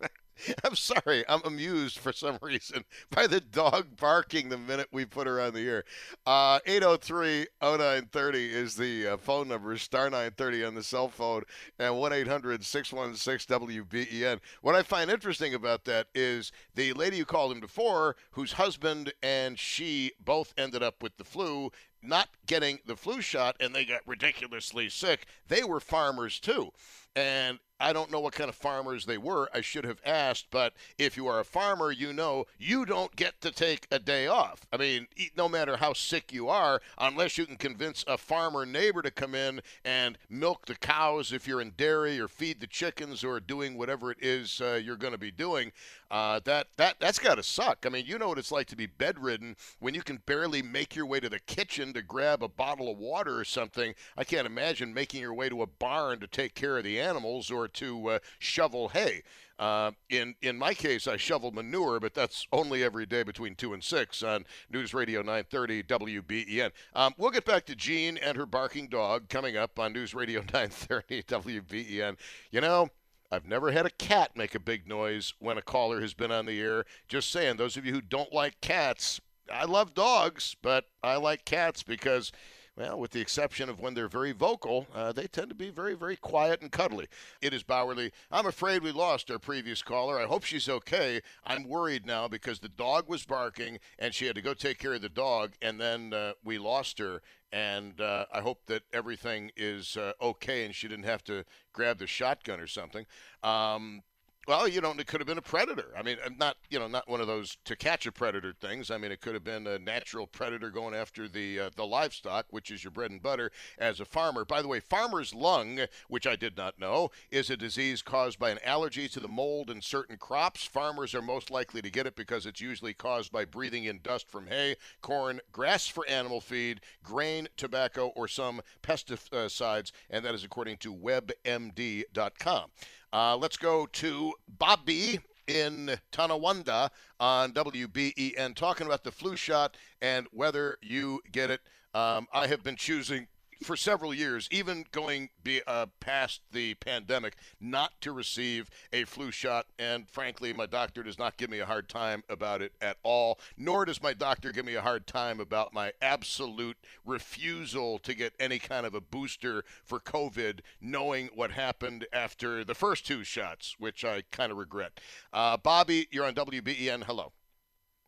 I'm 0.63 0.75
sorry. 0.75 1.23
I'm 1.27 1.41
amused 1.43 1.99
for 1.99 2.11
some 2.11 2.37
reason 2.41 2.83
by 3.09 3.27
the 3.27 3.39
dog 3.39 3.97
barking 3.97 4.49
the 4.49 4.57
minute 4.57 4.87
we 4.91 5.05
put 5.05 5.27
her 5.27 5.41
on 5.41 5.53
the 5.53 5.67
air. 5.67 5.83
Uh, 6.25 6.59
803 6.65 7.47
0930 7.61 8.53
is 8.53 8.75
the 8.75 9.07
uh, 9.07 9.17
phone 9.17 9.47
number, 9.47 9.77
star 9.77 10.05
930 10.05 10.65
on 10.65 10.75
the 10.75 10.83
cell 10.83 11.09
phone, 11.09 11.43
and 11.79 11.97
1 11.97 12.13
800 12.13 12.63
616 12.63 13.59
WBEN. 13.59 14.39
What 14.61 14.75
I 14.75 14.83
find 14.83 15.09
interesting 15.09 15.53
about 15.53 15.85
that 15.85 16.07
is 16.13 16.51
the 16.75 16.93
lady 16.93 17.19
who 17.19 17.25
called 17.25 17.51
him 17.51 17.59
before, 17.59 18.15
whose 18.31 18.53
husband 18.53 19.13
and 19.23 19.57
she 19.57 20.11
both 20.23 20.53
ended 20.57 20.83
up 20.83 21.01
with 21.01 21.17
the 21.17 21.23
flu, 21.23 21.71
not 22.01 22.29
getting 22.45 22.79
the 22.85 22.95
flu 22.95 23.21
shot, 23.21 23.55
and 23.59 23.73
they 23.73 23.85
got 23.85 24.01
ridiculously 24.05 24.89
sick. 24.89 25.25
They 25.47 25.63
were 25.63 25.79
farmers 25.79 26.39
too. 26.39 26.71
And 27.15 27.59
I 27.79 27.91
don't 27.91 28.11
know 28.11 28.21
what 28.21 28.33
kind 28.33 28.49
of 28.49 28.55
farmers 28.55 29.05
they 29.05 29.17
were. 29.17 29.49
I 29.53 29.61
should 29.61 29.83
have 29.83 29.99
asked, 30.05 30.47
but 30.49 30.73
if 30.97 31.17
you 31.17 31.27
are 31.27 31.39
a 31.39 31.45
farmer, 31.45 31.91
you 31.91 32.13
know 32.13 32.45
you 32.57 32.85
don't 32.85 33.15
get 33.15 33.41
to 33.41 33.51
take 33.51 33.87
a 33.91 33.99
day 33.99 34.27
off. 34.27 34.65
I 34.71 34.77
mean, 34.77 35.07
no 35.35 35.49
matter 35.49 35.77
how 35.77 35.93
sick 35.93 36.31
you 36.31 36.47
are, 36.47 36.81
unless 36.97 37.37
you 37.37 37.45
can 37.45 37.57
convince 37.57 38.05
a 38.07 38.17
farmer 38.17 38.65
neighbor 38.65 39.01
to 39.01 39.11
come 39.11 39.35
in 39.35 39.61
and 39.83 40.17
milk 40.29 40.65
the 40.67 40.75
cows 40.75 41.33
if 41.33 41.47
you're 41.47 41.61
in 41.61 41.73
dairy 41.75 42.19
or 42.19 42.27
feed 42.27 42.61
the 42.61 42.67
chickens 42.67 43.23
or 43.23 43.39
doing 43.39 43.77
whatever 43.77 44.09
it 44.11 44.19
is 44.21 44.61
uh, 44.61 44.79
you're 44.81 44.95
going 44.95 45.13
to 45.13 45.19
be 45.19 45.31
doing, 45.31 45.71
uh, 46.11 46.39
that 46.45 46.67
that 46.77 46.95
that's 46.99 47.19
got 47.19 47.35
to 47.35 47.43
suck. 47.43 47.85
I 47.85 47.89
mean, 47.89 48.05
you 48.05 48.17
know 48.17 48.27
what 48.29 48.37
it's 48.37 48.51
like 48.51 48.67
to 48.67 48.75
be 48.75 48.85
bedridden 48.85 49.55
when 49.79 49.93
you 49.93 50.01
can 50.01 50.21
barely 50.25 50.61
make 50.61 50.95
your 50.95 51.05
way 51.05 51.19
to 51.19 51.29
the 51.29 51.39
kitchen 51.39 51.93
to 51.93 52.01
grab 52.01 52.43
a 52.43 52.47
bottle 52.47 52.91
of 52.91 52.97
water 52.97 53.37
or 53.39 53.43
something. 53.45 53.95
I 54.17 54.23
can't 54.23 54.45
imagine 54.45 54.93
making 54.93 55.21
your 55.21 55.33
way 55.33 55.49
to 55.49 55.61
a 55.61 55.67
barn 55.67 56.19
to 56.19 56.27
take 56.27 56.53
care 56.53 56.77
of 56.77 56.83
the 56.83 56.99
animals 56.99 57.49
or 57.49 57.67
to 57.69 58.09
uh, 58.09 58.19
shovel 58.39 58.89
hay. 58.89 59.23
Uh, 59.57 59.91
in 60.09 60.35
in 60.41 60.57
my 60.57 60.73
case, 60.73 61.07
I 61.07 61.17
shovel 61.17 61.51
manure, 61.51 61.99
but 61.99 62.13
that's 62.13 62.45
only 62.51 62.83
every 62.83 63.05
day 63.05 63.23
between 63.23 63.55
two 63.55 63.73
and 63.73 63.83
six 63.83 64.21
on 64.21 64.45
News 64.69 64.93
Radio 64.93 65.21
930 65.21 65.83
WBEN. 65.83 66.71
Um, 66.93 67.13
we'll 67.17 67.31
get 67.31 67.45
back 67.45 67.65
to 67.67 67.75
Jean 67.75 68.17
and 68.17 68.37
her 68.37 68.45
barking 68.45 68.87
dog 68.89 69.29
coming 69.29 69.55
up 69.55 69.79
on 69.79 69.93
News 69.93 70.13
Radio 70.13 70.41
930 70.53 71.23
WBEN. 71.23 72.17
You 72.51 72.61
know. 72.61 72.89
I've 73.31 73.47
never 73.47 73.71
had 73.71 73.85
a 73.85 73.91
cat 73.91 74.35
make 74.35 74.55
a 74.55 74.59
big 74.59 74.87
noise 74.87 75.33
when 75.39 75.57
a 75.57 75.61
caller 75.61 76.01
has 76.01 76.13
been 76.13 76.31
on 76.31 76.45
the 76.45 76.59
air. 76.61 76.85
Just 77.07 77.31
saying, 77.31 77.57
those 77.57 77.75
of 77.77 77.85
you 77.85 77.93
who 77.93 78.01
don't 78.01 78.33
like 78.33 78.61
cats, 78.61 79.19
I 79.51 79.65
love 79.65 79.93
dogs, 79.93 80.55
but 80.61 80.85
I 81.03 81.17
like 81.17 81.45
cats 81.45 81.83
because, 81.83 82.31
well, 82.77 82.99
with 82.99 83.11
the 83.11 83.21
exception 83.21 83.69
of 83.69 83.79
when 83.79 83.93
they're 83.93 84.09
very 84.09 84.33
vocal, 84.33 84.87
uh, 84.93 85.11
they 85.13 85.27
tend 85.27 85.49
to 85.49 85.55
be 85.55 85.69
very, 85.69 85.93
very 85.93 86.17
quiet 86.17 86.61
and 86.61 86.71
cuddly. 86.71 87.07
It 87.41 87.53
is 87.53 87.63
Bauerle. 87.63 88.11
I'm 88.31 88.45
afraid 88.45 88.83
we 88.83 88.91
lost 88.91 89.31
our 89.31 89.39
previous 89.39 89.81
caller. 89.81 90.19
I 90.19 90.25
hope 90.25 90.43
she's 90.43 90.67
okay. 90.67 91.21
I'm 91.45 91.69
worried 91.69 92.05
now 92.05 92.27
because 92.27 92.59
the 92.59 92.69
dog 92.69 93.07
was 93.07 93.25
barking 93.25 93.79
and 93.97 94.13
she 94.13 94.25
had 94.25 94.35
to 94.35 94.41
go 94.41 94.53
take 94.53 94.77
care 94.77 94.93
of 94.93 95.01
the 95.01 95.09
dog, 95.09 95.53
and 95.61 95.79
then 95.79 96.13
uh, 96.13 96.33
we 96.43 96.57
lost 96.57 96.99
her. 96.99 97.21
And 97.53 98.01
uh, 98.01 98.25
I 98.33 98.41
hope 98.41 98.65
that 98.65 98.83
everything 98.91 99.51
is 99.55 99.95
uh, 99.95 100.11
okay 100.21 100.65
and 100.65 100.75
she 100.75 100.89
didn't 100.89 101.05
have 101.05 101.23
to 101.25 101.45
grab 101.71 101.99
the 101.99 102.07
shotgun 102.07 102.59
or 102.59 102.67
something. 102.67 103.05
Um, 103.43 104.01
well, 104.47 104.67
you 104.67 104.79
know, 104.79 104.91
it 104.91 105.07
could 105.07 105.19
have 105.19 105.27
been 105.27 105.37
a 105.37 105.41
predator. 105.41 105.87
I 105.97 106.03
mean, 106.03 106.17
not 106.37 106.57
you 106.69 106.77
know, 106.77 106.87
not 106.87 107.09
one 107.09 107.21
of 107.21 107.27
those 107.27 107.57
to 107.65 107.75
catch 107.75 108.05
a 108.05 108.11
predator 108.11 108.53
things. 108.53 108.91
I 108.91 108.97
mean, 108.97 109.11
it 109.11 109.21
could 109.21 109.33
have 109.33 109.43
been 109.43 109.65
a 109.65 109.79
natural 109.79 110.27
predator 110.27 110.69
going 110.69 110.93
after 110.93 111.27
the 111.27 111.59
uh, 111.59 111.69
the 111.75 111.85
livestock, 111.85 112.45
which 112.51 112.69
is 112.69 112.83
your 112.83 112.91
bread 112.91 113.11
and 113.11 113.21
butter 113.21 113.51
as 113.79 113.99
a 113.99 114.05
farmer. 114.05 114.45
By 114.45 114.61
the 114.61 114.67
way, 114.67 114.79
farmer's 114.79 115.33
lung, 115.33 115.79
which 116.09 116.27
I 116.27 116.35
did 116.35 116.57
not 116.57 116.79
know, 116.79 117.09
is 117.31 117.49
a 117.49 117.57
disease 117.57 118.01
caused 118.01 118.37
by 118.37 118.51
an 118.51 118.59
allergy 118.63 119.07
to 119.09 119.19
the 119.19 119.27
mold 119.27 119.69
in 119.69 119.81
certain 119.81 120.17
crops. 120.17 120.63
Farmers 120.63 121.15
are 121.15 121.21
most 121.21 121.49
likely 121.49 121.81
to 121.81 121.89
get 121.89 122.05
it 122.05 122.15
because 122.15 122.45
it's 122.45 122.61
usually 122.61 122.93
caused 122.93 123.31
by 123.31 123.45
breathing 123.45 123.85
in 123.85 123.99
dust 124.03 124.29
from 124.29 124.47
hay, 124.47 124.75
corn, 125.01 125.39
grass 125.51 125.87
for 125.87 126.07
animal 126.07 126.39
feed, 126.39 126.81
grain, 127.03 127.47
tobacco, 127.57 128.07
or 128.15 128.27
some 128.27 128.61
pesticides, 128.83 129.91
and 130.09 130.23
that 130.23 130.35
is 130.35 130.43
according 130.43 130.77
to 130.77 130.93
WebMD.com. 130.93 132.69
Uh, 133.15 133.37
let's 133.37 133.55
go 133.55 133.85
to 133.93 134.33
Bobby 134.59 135.17
in 135.47 135.97
Tonawanda 136.11 136.91
on 137.17 137.53
WBEN 137.53 138.53
talking 138.55 138.85
about 138.85 139.05
the 139.05 139.11
flu 139.11 139.37
shot 139.37 139.77
and 140.01 140.27
whether 140.31 140.75
you 140.81 141.21
get 141.31 141.49
it. 141.49 141.61
Um, 141.93 142.27
I 142.33 142.47
have 142.47 142.61
been 142.61 142.75
choosing 142.75 143.27
for 143.63 143.75
several 143.75 144.13
years, 144.13 144.47
even 144.51 144.85
going 144.91 145.29
be, 145.43 145.61
uh, 145.67 145.87
past 145.99 146.41
the 146.51 146.73
pandemic, 146.75 147.37
not 147.59 147.93
to 148.01 148.11
receive 148.11 148.69
a 148.91 149.03
flu 149.05 149.31
shot. 149.31 149.67
And 149.79 150.09
frankly, 150.09 150.53
my 150.53 150.65
doctor 150.65 151.03
does 151.03 151.17
not 151.17 151.37
give 151.37 151.49
me 151.49 151.59
a 151.59 151.65
hard 151.65 151.89
time 151.89 152.23
about 152.29 152.61
it 152.61 152.73
at 152.81 152.97
all, 153.03 153.39
nor 153.57 153.85
does 153.85 154.01
my 154.01 154.13
doctor 154.13 154.51
give 154.51 154.65
me 154.65 154.75
a 154.75 154.81
hard 154.81 155.07
time 155.07 155.39
about 155.39 155.73
my 155.73 155.91
absolute 156.01 156.77
refusal 157.05 157.99
to 157.99 158.13
get 158.13 158.33
any 158.39 158.59
kind 158.59 158.85
of 158.85 158.93
a 158.93 159.01
booster 159.01 159.63
for 159.83 159.99
COVID, 159.99 160.59
knowing 160.81 161.29
what 161.33 161.51
happened 161.51 162.05
after 162.13 162.63
the 162.63 162.75
first 162.75 163.05
two 163.05 163.23
shots, 163.23 163.75
which 163.79 164.03
I 164.03 164.23
kind 164.31 164.51
of 164.51 164.57
regret. 164.57 164.99
Uh, 165.31 165.57
Bobby, 165.57 166.07
you're 166.11 166.25
on 166.25 166.33
WBEN. 166.35 167.03
Hello. 167.03 167.31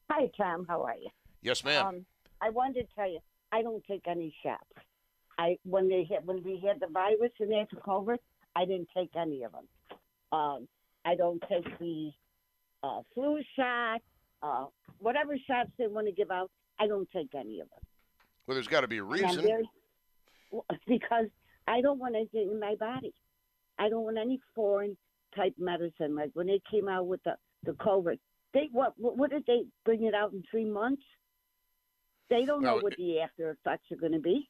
Hi, 0.09 0.29
Tom. 0.37 0.65
How 0.67 0.83
are 0.83 0.95
you? 0.95 1.09
Yes, 1.41 1.63
ma'am. 1.63 1.85
Um, 1.85 2.05
I 2.41 2.49
wanted 2.49 2.87
to 2.87 2.95
tell 2.95 3.09
you, 3.09 3.19
I 3.51 3.61
don't 3.61 3.83
take 3.85 4.07
any 4.07 4.33
shots. 4.43 4.63
I 5.37 5.57
when 5.63 5.87
they 5.87 6.07
had 6.11 6.25
when 6.25 6.43
we 6.43 6.61
had 6.65 6.79
the 6.79 6.87
virus 6.87 7.31
and 7.39 7.51
they 7.51 7.65
took 7.69 7.87
over, 7.87 8.17
I 8.55 8.65
didn't 8.65 8.89
take 8.95 9.11
any 9.15 9.43
of 9.43 9.51
them. 9.51 9.67
Um, 10.31 10.67
I 11.05 11.15
don't 11.15 11.41
take 11.47 11.77
the 11.79 12.11
uh, 12.83 13.01
flu 13.13 13.39
shot, 13.55 14.01
uh, 14.41 14.65
whatever 14.99 15.37
shots 15.47 15.69
they 15.77 15.87
want 15.87 16.07
to 16.07 16.13
give 16.13 16.31
out. 16.31 16.49
I 16.79 16.87
don't 16.87 17.09
take 17.11 17.33
any 17.35 17.59
of 17.59 17.69
them. 17.69 17.79
well, 18.45 18.55
there's 18.55 18.67
got 18.67 18.81
to 18.81 18.87
be 18.87 18.97
a 18.97 19.03
reason. 19.03 19.41
very- 19.41 19.69
because 20.87 21.27
I 21.67 21.81
don't 21.81 21.99
want 21.99 22.15
anything 22.15 22.49
in 22.51 22.59
my 22.59 22.75
body. 22.75 23.13
I 23.77 23.89
don't 23.89 24.03
want 24.03 24.17
any 24.17 24.39
foreign 24.55 24.97
type 25.35 25.53
medicine. 25.57 26.15
Like 26.15 26.31
when 26.33 26.47
they 26.47 26.61
came 26.71 26.87
out 26.87 27.07
with 27.07 27.21
the 27.23 27.35
the 27.63 27.73
COVID, 27.73 28.17
they 28.53 28.69
what 28.71 28.93
what, 28.97 29.29
did 29.29 29.43
they 29.45 29.65
bring 29.85 30.03
it 30.05 30.13
out 30.13 30.33
in 30.33 30.43
three 30.49 30.65
months? 30.65 31.03
They 32.29 32.45
don't 32.45 32.61
know 32.61 32.79
what 32.83 32.95
the 32.97 33.21
after 33.21 33.51
effects 33.51 33.91
are 33.91 33.97
going 33.97 34.13
to 34.13 34.19
be. 34.19 34.49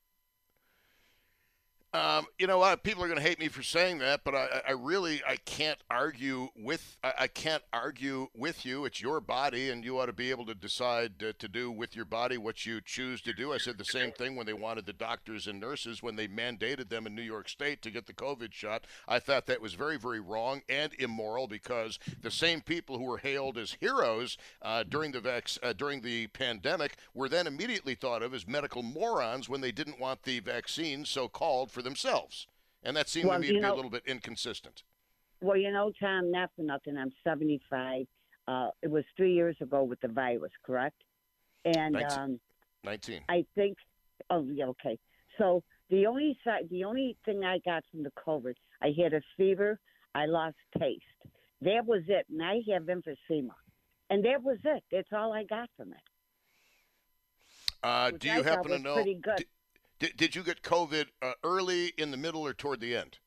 Um, 1.93 2.25
you 2.37 2.47
know 2.47 2.57
what? 2.57 2.83
People 2.83 3.01
are 3.03 3.07
going 3.07 3.19
to 3.19 3.25
hate 3.25 3.39
me 3.39 3.47
for 3.47 3.63
saying 3.63 3.99
that, 3.99 4.25
but 4.25 4.35
I, 4.35 4.61
I 4.67 4.71
really 4.71 5.21
I 5.25 5.37
can't 5.37 5.79
argue 5.89 6.49
with 6.53 6.97
I, 7.01 7.13
I 7.19 7.27
can't 7.27 7.63
argue 7.71 8.27
with 8.35 8.65
you. 8.65 8.83
It's 8.83 9.01
your 9.01 9.21
body, 9.21 9.69
and 9.69 9.85
you 9.85 9.97
ought 9.97 10.07
to 10.07 10.13
be 10.13 10.29
able 10.29 10.45
to 10.47 10.53
decide 10.53 11.23
uh, 11.23 11.31
to 11.39 11.47
do 11.47 11.71
with 11.71 11.95
your 11.95 12.03
body 12.03 12.37
what 12.37 12.65
you 12.65 12.81
choose 12.81 13.21
to 13.21 13.33
do. 13.33 13.53
I 13.53 13.57
said 13.57 13.77
the 13.77 13.85
same 13.85 14.11
thing 14.11 14.35
when 14.35 14.45
they 14.45 14.53
wanted 14.53 14.85
the 14.85 14.93
doctors 14.93 15.47
and 15.47 15.61
nurses 15.61 16.03
when 16.03 16.17
they 16.17 16.27
mandated 16.27 16.89
them 16.89 17.07
in 17.07 17.15
New 17.15 17.21
York 17.21 17.47
State 17.47 17.81
to 17.83 17.91
get 17.91 18.05
the 18.05 18.13
COVID 18.13 18.51
shot. 18.51 18.83
I 19.07 19.19
thought 19.19 19.45
that 19.45 19.61
was 19.61 19.73
very 19.73 19.97
very 19.97 20.19
wrong 20.19 20.63
and 20.67 20.93
immoral 20.99 21.47
because 21.47 21.99
the 22.21 22.31
same 22.31 22.59
people 22.59 22.97
who 22.97 23.05
were 23.05 23.19
hailed 23.19 23.57
as 23.57 23.77
heroes 23.79 24.37
uh, 24.61 24.83
during 24.83 25.13
the 25.13 25.21
vac- 25.21 25.47
uh, 25.63 25.71
during 25.71 26.01
the 26.01 26.27
pandemic 26.27 26.97
were 27.13 27.29
then 27.29 27.47
immediately 27.47 27.95
thought 27.95 28.21
of 28.21 28.33
as 28.33 28.45
medical 28.45 28.83
morons 28.83 29.47
when 29.47 29.61
they 29.61 29.71
didn't 29.71 30.01
want 30.01 30.23
the 30.23 30.41
vaccine 30.41 31.05
so 31.05 31.29
called 31.29 31.71
for 31.77 31.83
themselves. 31.83 32.47
And 32.83 32.97
that 32.97 33.07
seemed 33.07 33.27
Well, 33.29 33.37
to 33.37 33.41
me 33.41 33.47
to 33.53 33.59
be 33.59 33.65
a 33.65 33.75
little 33.75 33.91
bit 33.91 34.03
inconsistent. 34.07 34.83
Well, 35.41 35.57
you 35.57 35.71
know, 35.71 35.91
Tom, 35.99 36.31
not 36.31 36.49
for 36.55 36.63
nothing. 36.63 36.97
I'm 36.97 37.11
75. 37.23 38.07
Uh, 38.47 38.69
it 38.81 38.89
was 38.89 39.03
three 39.15 39.33
years 39.33 39.55
ago 39.61 39.83
with 39.83 39.99
the 40.01 40.07
virus, 40.07 40.51
correct? 40.65 40.95
And 41.65 41.93
Nineteen. 41.93 42.19
um, 42.19 42.39
19. 42.83 43.21
I 43.29 43.45
think. 43.53 43.77
Oh, 44.29 44.47
yeah, 44.51 44.65
okay. 44.65 44.97
So 45.37 45.63
the 45.89 46.07
only 46.07 46.37
side, 46.43 46.67
the 46.71 46.83
only 46.85 47.15
thing 47.25 47.43
I 47.43 47.59
got 47.59 47.83
from 47.91 48.03
the 48.03 48.11
COVID, 48.27 48.55
I 48.81 48.93
had 48.99 49.13
a 49.13 49.21
fever. 49.35 49.79
I 50.15 50.25
lost 50.25 50.55
taste. 50.79 51.03
That 51.61 51.85
was 51.85 52.01
it, 52.07 52.25
and 52.31 52.41
I 52.41 52.61
have 52.71 52.83
emphysema, 52.83 53.53
and 54.09 54.23
that 54.25 54.41
was 54.41 54.57
it. 54.63 54.83
That's 54.91 55.09
all 55.11 55.33
I 55.33 55.43
got 55.43 55.69
from 55.75 55.91
it. 55.91 55.99
Uh, 57.83 58.11
do 58.11 58.27
you 58.27 58.35
thought 58.43 58.45
happen 58.45 58.71
to 58.71 58.79
know? 58.79 58.95
pretty 58.95 59.19
good. 59.21 59.37
Did, 59.37 59.47
did, 59.99 60.17
did 60.17 60.35
you 60.35 60.43
get 60.43 60.61
COVID 60.61 61.05
uh, 61.21 61.33
early, 61.43 61.93
in 61.97 62.11
the 62.11 62.17
middle, 62.17 62.41
or 62.45 62.53
toward 62.53 62.79
the 62.79 62.95
end? 62.95 63.19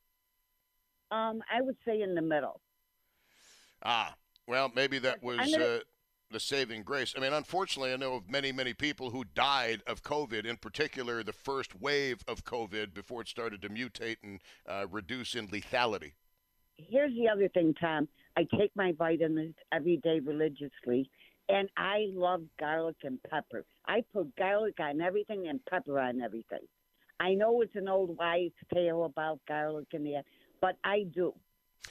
Um, 1.11 1.43
I 1.53 1.61
would 1.61 1.77
say 1.85 2.03
in 2.03 2.15
the 2.15 2.23
middle. 2.23 2.61
Ah, 3.83 4.15
well, 4.47 4.71
maybe 4.75 4.99
that 4.99 5.23
was 5.23 5.39
gonna- 5.39 5.65
uh, 5.65 5.81
the 6.31 6.39
saving 6.39 6.85
grace. 6.85 7.12
I 7.17 7.21
mean, 7.21 7.33
unfortunately, 7.33 7.93
I 7.93 7.97
know 7.97 8.15
of 8.15 8.31
many, 8.31 8.53
many 8.53 8.73
people 8.73 9.11
who 9.11 9.25
died 9.35 9.83
of 9.89 10.03
COVID, 10.05 10.45
in 10.47 10.57
particular 10.57 11.25
the 11.25 11.33
first 11.33 11.81
wave 11.81 12.23
of 12.29 12.45
COVID 12.45 12.95
before 12.95 13.23
it 13.23 13.29
started 13.29 13.61
to 13.62 13.69
mutate 13.69 14.19
and 14.23 14.41
uh, 14.69 14.87
reduce 14.89 15.35
in 15.35 15.49
lethality. 15.49 16.12
here's 16.77 17.12
the 17.15 17.29
other 17.29 17.49
thing, 17.49 17.75
Tom. 17.81 18.09
I 18.37 18.47
take 18.57 18.71
my 18.77 18.93
vitamins 18.93 19.57
every 19.73 19.97
day 19.99 20.21
religiously, 20.21 21.11
and 21.50 21.69
I 21.76 22.07
love 22.12 22.42
garlic 22.59 22.97
and 23.02 23.19
pepper. 23.23 23.64
I 23.87 24.02
put 24.12 24.37
garlic 24.37 24.78
on 24.78 25.00
everything 25.00 25.49
and 25.49 25.61
pepper 25.66 25.99
on 25.99 26.21
everything. 26.21 26.66
I 27.19 27.35
know 27.35 27.61
it's 27.61 27.76
an 27.76 27.88
old 27.88 28.16
wives' 28.16 28.54
tale 28.73 29.04
about 29.04 29.40
garlic 29.47 29.88
and 29.92 30.07
that, 30.07 30.25
but 30.61 30.76
I 30.85 31.04
do. 31.12 31.35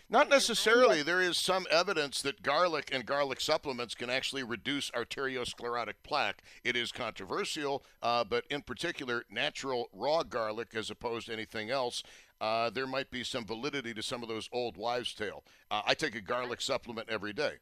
Not 0.10 0.30
necessarily. 0.30 1.04
There 1.04 1.22
is 1.22 1.38
some 1.38 1.68
evidence 1.70 2.22
that 2.22 2.42
garlic 2.42 2.90
and 2.92 3.06
garlic 3.06 3.42
supplements 3.42 3.96
can 3.96 4.10
actually 4.10 4.44
reduce 4.44 4.90
arteriosclerotic 4.92 5.96
plaque. 6.04 6.42
It 6.64 6.76
is 6.76 6.92
controversial, 6.92 7.84
uh, 8.02 8.24
but 8.24 8.46
in 8.50 8.62
particular, 8.62 9.26
natural 9.30 9.90
raw 9.94 10.24
garlic 10.24 10.70
as 10.74 10.90
opposed 10.90 11.28
to 11.28 11.34
anything 11.34 11.70
else. 11.70 12.02
Uh, 12.40 12.70
there 12.70 12.88
might 12.88 13.12
be 13.12 13.24
some 13.24 13.46
validity 13.46 13.94
to 13.94 14.02
some 14.02 14.24
of 14.24 14.30
those 14.30 14.50
old 14.54 14.78
wives' 14.78 15.14
tale. 15.14 15.44
Uh, 15.70 15.82
I 15.86 15.94
take 15.96 16.16
a 16.16 16.22
garlic 16.22 16.62
supplement 16.62 17.10
every 17.10 17.34
day. 17.34 17.56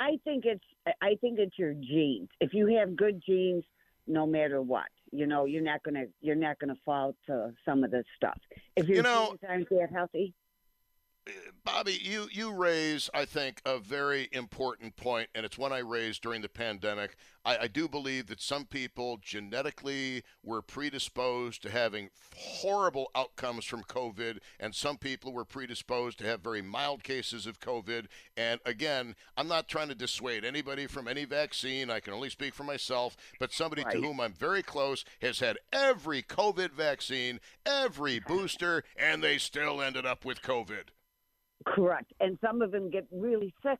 I 0.00 0.18
think 0.24 0.46
it's 0.46 0.64
I 0.86 1.16
think 1.20 1.38
it's 1.38 1.58
your 1.58 1.74
genes. 1.74 2.28
If 2.40 2.54
you 2.54 2.66
have 2.78 2.96
good 2.96 3.22
genes, 3.26 3.64
no 4.06 4.26
matter 4.26 4.62
what, 4.62 4.88
you 5.12 5.26
know, 5.26 5.44
you're 5.44 5.62
not 5.62 5.82
gonna 5.82 6.04
you're 6.20 6.34
not 6.36 6.58
gonna 6.58 6.76
fall 6.84 7.14
to 7.26 7.52
some 7.64 7.84
of 7.84 7.90
this 7.90 8.06
stuff. 8.16 8.38
If 8.76 8.86
your 8.88 8.98
You 8.98 9.02
know- 9.02 9.26
genes 9.30 9.40
aren't 9.48 9.68
that 9.70 9.90
healthy, 9.92 10.34
Bobby, 11.64 11.98
you, 12.02 12.26
you 12.32 12.52
raise, 12.52 13.10
I 13.12 13.24
think, 13.24 13.60
a 13.64 13.78
very 13.78 14.28
important 14.32 14.96
point, 14.96 15.28
and 15.34 15.44
it's 15.44 15.58
one 15.58 15.72
I 15.72 15.78
raised 15.78 16.22
during 16.22 16.40
the 16.40 16.48
pandemic. 16.48 17.16
I, 17.44 17.58
I 17.58 17.66
do 17.68 17.86
believe 17.86 18.26
that 18.26 18.40
some 18.40 18.64
people 18.64 19.18
genetically 19.22 20.22
were 20.42 20.62
predisposed 20.62 21.62
to 21.62 21.70
having 21.70 22.10
horrible 22.36 23.10
outcomes 23.14 23.64
from 23.66 23.82
COVID, 23.82 24.38
and 24.58 24.74
some 24.74 24.96
people 24.96 25.32
were 25.32 25.44
predisposed 25.44 26.18
to 26.18 26.26
have 26.26 26.40
very 26.40 26.62
mild 26.62 27.04
cases 27.04 27.46
of 27.46 27.60
COVID. 27.60 28.06
And 28.36 28.60
again, 28.64 29.14
I'm 29.36 29.48
not 29.48 29.68
trying 29.68 29.88
to 29.88 29.94
dissuade 29.94 30.44
anybody 30.44 30.86
from 30.86 31.06
any 31.06 31.24
vaccine. 31.24 31.90
I 31.90 32.00
can 32.00 32.14
only 32.14 32.30
speak 32.30 32.54
for 32.54 32.64
myself, 32.64 33.16
but 33.38 33.52
somebody 33.52 33.84
to 33.84 34.00
whom 34.00 34.20
I'm 34.20 34.32
very 34.32 34.62
close 34.62 35.04
has 35.20 35.40
had 35.40 35.58
every 35.72 36.22
COVID 36.22 36.72
vaccine, 36.72 37.38
every 37.66 38.18
booster, 38.18 38.82
and 38.96 39.22
they 39.22 39.38
still 39.38 39.82
ended 39.82 40.06
up 40.06 40.24
with 40.24 40.42
COVID. 40.42 40.88
Correct. 41.66 42.12
And 42.20 42.38
some 42.44 42.62
of 42.62 42.70
them 42.70 42.90
get 42.90 43.06
really 43.10 43.54
sick. 43.62 43.78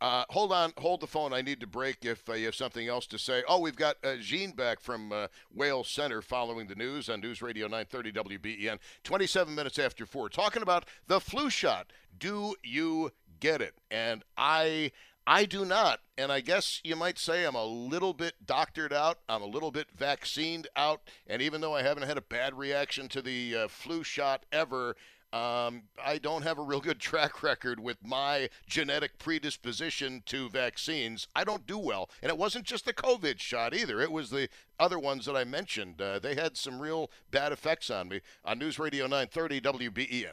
Uh, 0.00 0.24
hold 0.28 0.52
on, 0.52 0.72
hold 0.76 1.00
the 1.00 1.06
phone. 1.06 1.32
I 1.32 1.40
need 1.40 1.60
to 1.60 1.66
break 1.66 2.04
if 2.04 2.28
uh, 2.28 2.34
you 2.34 2.46
have 2.46 2.54
something 2.54 2.86
else 2.86 3.06
to 3.06 3.18
say. 3.18 3.42
Oh, 3.48 3.60
we've 3.60 3.76
got 3.76 3.96
uh, 4.04 4.16
Jean 4.16 4.50
back 4.50 4.80
from 4.80 5.10
uh, 5.10 5.28
Wales 5.54 5.88
Center 5.88 6.20
following 6.20 6.66
the 6.66 6.74
news 6.74 7.08
on 7.08 7.20
News 7.20 7.40
Radio 7.40 7.66
930 7.66 8.12
WBEN. 8.12 8.78
27 9.04 9.54
minutes 9.54 9.78
after 9.78 10.04
4. 10.04 10.28
Talking 10.28 10.62
about 10.62 10.84
the 11.06 11.18
flu 11.18 11.48
shot. 11.48 11.92
Do 12.18 12.56
you 12.62 13.10
get 13.40 13.60
it? 13.62 13.74
And 13.90 14.22
I. 14.36 14.92
I 15.28 15.44
do 15.44 15.64
not, 15.64 15.98
and 16.16 16.30
I 16.30 16.38
guess 16.38 16.80
you 16.84 16.94
might 16.94 17.18
say 17.18 17.44
I'm 17.44 17.56
a 17.56 17.64
little 17.64 18.14
bit 18.14 18.34
doctored 18.46 18.92
out. 18.92 19.18
I'm 19.28 19.42
a 19.42 19.46
little 19.46 19.72
bit 19.72 19.88
vaccinated 19.90 20.68
out, 20.76 21.00
and 21.26 21.42
even 21.42 21.60
though 21.60 21.74
I 21.74 21.82
haven't 21.82 22.04
had 22.04 22.16
a 22.16 22.20
bad 22.20 22.56
reaction 22.56 23.08
to 23.08 23.20
the 23.20 23.56
uh, 23.56 23.66
flu 23.66 24.04
shot 24.04 24.46
ever, 24.52 24.94
um, 25.32 25.82
I 26.04 26.18
don't 26.18 26.42
have 26.42 26.58
a 26.58 26.62
real 26.62 26.80
good 26.80 27.00
track 27.00 27.42
record 27.42 27.80
with 27.80 27.98
my 28.04 28.48
genetic 28.66 29.18
predisposition 29.18 30.22
to 30.26 30.48
vaccines. 30.48 31.26
I 31.34 31.44
don't 31.44 31.66
do 31.66 31.78
well. 31.78 32.10
And 32.22 32.30
it 32.30 32.38
wasn't 32.38 32.64
just 32.64 32.84
the 32.84 32.92
COVID 32.94 33.38
shot 33.38 33.74
either, 33.74 34.00
it 34.00 34.12
was 34.12 34.30
the 34.30 34.48
other 34.78 34.98
ones 34.98 35.26
that 35.26 35.36
I 35.36 35.44
mentioned. 35.44 36.00
Uh, 36.00 36.18
they 36.18 36.34
had 36.34 36.56
some 36.56 36.80
real 36.80 37.10
bad 37.30 37.52
effects 37.52 37.90
on 37.90 38.08
me. 38.08 38.20
On 38.44 38.58
News 38.58 38.78
Radio 38.78 39.04
930 39.06 39.60
WBEN. 39.60 40.32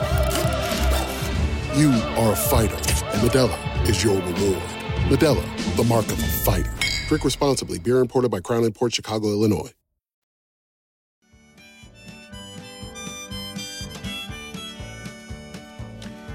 You 1.73 1.89
are 2.17 2.33
a 2.33 2.35
fighter, 2.35 2.75
and 2.75 3.21
Modelo 3.21 3.87
is 3.87 4.03
your 4.03 4.15
reward. 4.15 4.61
Modelo, 5.07 5.77
the 5.77 5.85
mark 5.85 6.05
of 6.07 6.19
a 6.19 6.27
fighter. 6.43 6.69
Drink 7.07 7.23
responsibly. 7.23 7.79
Beer 7.79 7.99
imported 7.99 8.29
by 8.29 8.41
Crown 8.41 8.69
Port 8.73 8.93
Chicago, 8.93 9.29
Illinois. 9.29 9.71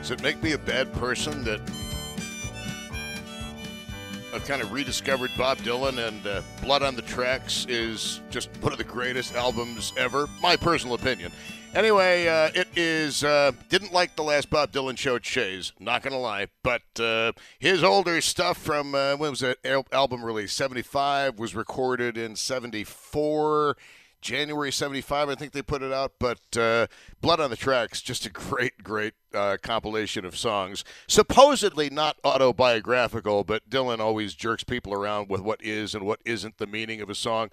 Does 0.00 0.10
it 0.10 0.22
make 0.22 0.42
me 0.42 0.52
a 0.52 0.58
bad 0.58 0.90
person 0.94 1.44
that 1.44 1.60
I've 4.34 4.46
kind 4.46 4.62
of 4.62 4.72
rediscovered 4.72 5.32
Bob 5.36 5.58
Dylan 5.58 6.08
and 6.08 6.26
uh, 6.26 6.40
Blood 6.62 6.82
on 6.82 6.96
the 6.96 7.02
Tracks 7.02 7.66
is 7.68 8.22
just 8.30 8.48
one 8.62 8.72
of 8.72 8.78
the 8.78 8.84
greatest 8.84 9.34
albums 9.34 9.92
ever? 9.98 10.28
My 10.40 10.56
personal 10.56 10.94
opinion. 10.94 11.30
Anyway, 11.76 12.26
uh, 12.26 12.48
it 12.54 12.68
is. 12.74 13.22
Uh, 13.22 13.52
didn't 13.68 13.92
like 13.92 14.16
the 14.16 14.22
last 14.22 14.48
Bob 14.48 14.72
Dylan 14.72 14.96
show 14.96 15.16
at 15.16 15.26
Shea's, 15.26 15.74
not 15.78 16.02
gonna 16.02 16.18
lie, 16.18 16.46
but 16.62 16.80
uh, 16.98 17.32
his 17.58 17.84
older 17.84 18.22
stuff 18.22 18.56
from 18.56 18.94
uh, 18.94 19.14
when 19.16 19.28
was 19.28 19.40
that 19.40 19.58
al- 19.62 19.86
album 19.92 20.24
released? 20.24 20.56
Seventy 20.56 20.80
five 20.80 21.38
was 21.38 21.54
recorded 21.54 22.16
in 22.16 22.34
seventy 22.34 22.82
four. 22.82 23.76
January 24.26 24.72
75, 24.72 25.28
I 25.28 25.36
think 25.36 25.52
they 25.52 25.62
put 25.62 25.82
it 25.82 25.92
out. 25.92 26.14
But 26.18 26.56
uh, 26.56 26.88
Blood 27.20 27.38
on 27.38 27.48
the 27.48 27.56
Tracks, 27.56 28.02
just 28.02 28.26
a 28.26 28.30
great, 28.30 28.82
great 28.82 29.14
uh, 29.32 29.56
compilation 29.62 30.24
of 30.24 30.36
songs. 30.36 30.82
Supposedly 31.06 31.90
not 31.90 32.16
autobiographical, 32.24 33.44
but 33.44 33.70
Dylan 33.70 34.00
always 34.00 34.34
jerks 34.34 34.64
people 34.64 34.92
around 34.92 35.28
with 35.28 35.42
what 35.42 35.62
is 35.62 35.94
and 35.94 36.04
what 36.04 36.20
isn't 36.24 36.58
the 36.58 36.66
meaning 36.66 37.00
of 37.00 37.08
a 37.08 37.14
song. 37.14 37.50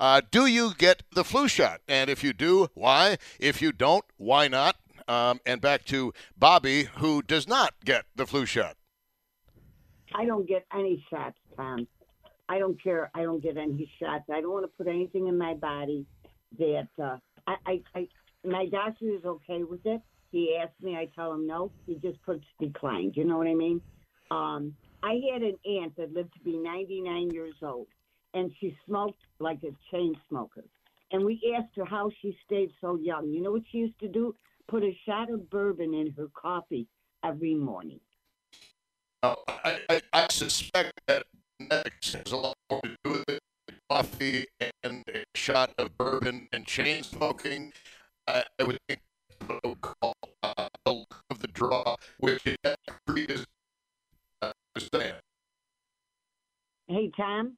Uh, 0.00 0.20
do 0.32 0.46
you 0.46 0.74
get 0.76 1.04
the 1.14 1.22
flu 1.22 1.46
shot? 1.46 1.80
And 1.86 2.10
if 2.10 2.24
you 2.24 2.32
do, 2.32 2.70
why? 2.74 3.18
If 3.38 3.62
you 3.62 3.70
don't, 3.70 4.04
why 4.16 4.48
not? 4.48 4.76
Um, 5.06 5.40
and 5.46 5.60
back 5.60 5.84
to 5.86 6.12
Bobby, 6.36 6.88
who 6.96 7.22
does 7.22 7.46
not 7.46 7.74
get 7.84 8.06
the 8.16 8.26
flu 8.26 8.46
shot. 8.46 8.76
I 10.12 10.24
don't 10.24 10.48
get 10.48 10.66
any 10.74 11.06
shots, 11.08 11.38
Tom. 11.56 11.86
I 12.48 12.58
don't 12.58 12.82
care. 12.82 13.10
I 13.14 13.22
don't 13.22 13.42
get 13.42 13.56
any 13.56 13.90
shots. 14.00 14.24
I 14.32 14.40
don't 14.40 14.52
want 14.52 14.64
to 14.64 14.76
put 14.76 14.88
anything 14.88 15.28
in 15.28 15.38
my 15.38 15.54
body 15.54 16.06
that 16.58 16.88
uh, 17.02 17.16
I, 17.46 17.56
I, 17.66 17.82
I. 17.94 18.08
My 18.44 18.66
doctor 18.66 19.06
is 19.06 19.24
okay 19.24 19.64
with 19.64 19.84
it. 19.84 20.00
He 20.30 20.56
asks 20.60 20.80
me, 20.82 20.96
I 20.96 21.08
tell 21.14 21.32
him 21.32 21.46
no. 21.46 21.72
He 21.86 21.94
just 21.96 22.22
puts 22.22 22.44
declined. 22.60 23.16
You 23.16 23.24
know 23.24 23.38
what 23.38 23.46
I 23.46 23.54
mean? 23.54 23.80
Um, 24.30 24.74
I 25.02 25.20
had 25.32 25.42
an 25.42 25.56
aunt 25.64 25.96
that 25.96 26.12
lived 26.12 26.32
to 26.34 26.40
be 26.40 26.56
99 26.56 27.30
years 27.30 27.54
old, 27.62 27.86
and 28.34 28.50
she 28.60 28.76
smoked 28.86 29.20
like 29.38 29.60
a 29.62 29.74
chain 29.90 30.14
smoker. 30.28 30.64
And 31.12 31.24
we 31.24 31.54
asked 31.56 31.76
her 31.76 31.84
how 31.84 32.10
she 32.20 32.36
stayed 32.44 32.70
so 32.80 32.96
young. 32.96 33.30
You 33.30 33.42
know 33.42 33.52
what 33.52 33.62
she 33.70 33.78
used 33.78 33.98
to 34.00 34.08
do? 34.08 34.34
Put 34.68 34.82
a 34.82 34.96
shot 35.06 35.30
of 35.30 35.48
bourbon 35.48 35.94
in 35.94 36.12
her 36.16 36.26
coffee 36.34 36.88
every 37.24 37.54
morning. 37.54 38.00
Now, 39.22 39.36
I, 39.48 39.78
I, 39.88 40.02
I 40.12 40.26
suspect 40.30 40.92
that 41.06 41.24
genetics 41.60 42.14
has 42.14 42.32
a 42.32 42.36
lot 42.36 42.56
more 42.70 42.80
to 42.82 42.96
do 43.04 43.10
with 43.10 43.28
it. 43.28 43.40
Coffee 43.90 44.46
and 44.82 45.04
a 45.14 45.24
shot 45.34 45.72
of 45.78 45.96
bourbon 45.96 46.48
and 46.52 46.66
chain 46.66 47.02
smoking. 47.02 47.72
I, 48.26 48.42
I 48.58 48.64
would 48.64 48.78
think 48.88 49.00
call 49.80 50.14
uh, 50.42 50.68
the 50.84 50.92
luck 50.92 51.22
of 51.30 51.38
the 51.38 51.48
draw, 51.48 51.96
which 52.18 52.42
is 52.46 53.46
uh, 54.42 54.52
saying. 54.92 55.14
Hey, 56.88 57.10
Tom. 57.16 57.56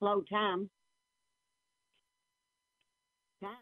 Hello, 0.00 0.22
Tom. 0.30 0.70
Tom. 3.42 3.56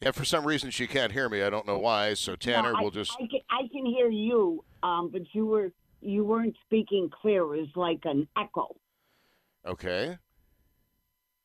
Yeah, 0.00 0.10
for 0.10 0.24
some 0.24 0.46
reason 0.46 0.70
she 0.70 0.86
can't 0.86 1.12
hear 1.12 1.28
me. 1.28 1.42
I 1.42 1.50
don't 1.50 1.66
know 1.66 1.78
why. 1.78 2.14
So 2.14 2.36
Tanner 2.36 2.72
No, 2.72 2.78
I, 2.78 2.82
will 2.82 2.90
just. 2.90 3.12
I 3.12 3.26
can, 3.26 3.40
I 3.50 3.68
can 3.72 3.86
hear 3.86 4.08
you, 4.08 4.64
um, 4.82 5.10
but 5.10 5.22
you 5.32 5.46
were 5.46 5.72
you 6.00 6.24
weren't 6.24 6.56
speaking 6.66 7.10
clear. 7.22 7.42
It 7.54 7.60
was 7.60 7.68
like 7.74 8.00
an 8.04 8.28
echo. 8.36 8.76
Okay. 9.66 10.18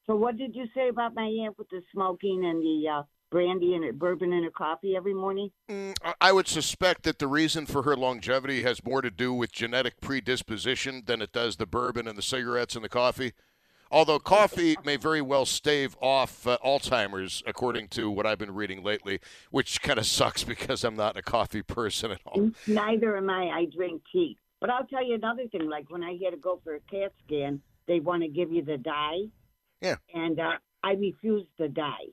So 0.07 0.15
what 0.15 0.37
did 0.37 0.55
you 0.55 0.65
say 0.73 0.89
about 0.89 1.13
my 1.13 1.25
aunt 1.25 1.57
with 1.57 1.69
the 1.69 1.81
smoking 1.93 2.43
and 2.45 2.61
the 2.61 2.89
uh, 2.89 3.03
brandy 3.29 3.75
and 3.75 3.97
bourbon 3.97 4.33
and 4.33 4.43
her 4.43 4.51
coffee 4.51 4.95
every 4.95 5.13
morning? 5.13 5.51
Mm, 5.69 5.95
I- 6.19 6.31
would 6.31 6.47
suspect 6.47 7.03
that 7.03 7.19
the 7.19 7.27
reason 7.27 7.65
for 7.65 7.83
her 7.83 7.95
longevity 7.95 8.63
has 8.63 8.83
more 8.83 9.01
to 9.01 9.11
do 9.11 9.33
with 9.33 9.51
genetic 9.51 10.01
predisposition 10.01 11.03
than 11.05 11.21
it 11.21 11.31
does 11.31 11.57
the 11.57 11.65
bourbon 11.65 12.07
and 12.07 12.17
the 12.17 12.21
cigarettes 12.23 12.75
and 12.75 12.83
the 12.83 12.89
coffee. 12.89 13.33
Although 13.91 14.19
coffee 14.19 14.75
may 14.85 14.95
very 14.95 15.21
well 15.21 15.45
stave 15.45 15.95
off 16.01 16.47
uh, 16.47 16.57
Alzheimer's, 16.65 17.43
according 17.45 17.89
to 17.89 18.09
what 18.09 18.25
I've 18.25 18.39
been 18.39 18.53
reading 18.55 18.83
lately, 18.83 19.19
which 19.51 19.81
kind 19.81 19.99
of 19.99 20.05
sucks 20.17 20.43
because 20.43 20.83
I'm 20.83 20.95
not 20.95 21.15
a 21.15 21.21
coffee 21.21 21.61
person 21.61 22.11
at 22.11 22.21
all. 22.25 22.51
Neither 22.65 23.17
am 23.17 23.29
I. 23.29 23.49
I 23.49 23.65
drink 23.65 24.01
tea. 24.11 24.37
But 24.59 24.69
I'll 24.69 24.85
tell 24.85 25.05
you 25.05 25.15
another 25.15 25.47
thing. 25.47 25.69
Like 25.69 25.89
when 25.89 26.03
I 26.03 26.17
had 26.23 26.31
to 26.31 26.37
go 26.37 26.59
for 26.63 26.75
a 26.75 26.79
CAT 26.81 27.13
scan, 27.25 27.61
they 27.87 27.99
want 27.99 28.23
to 28.23 28.29
give 28.29 28.51
you 28.51 28.63
the 28.63 28.77
dye. 28.77 29.23
Yeah. 29.81 29.95
And 30.13 30.39
uh, 30.39 30.53
I 30.83 30.93
refused 30.93 31.47
to 31.57 31.67
dye. 31.67 32.11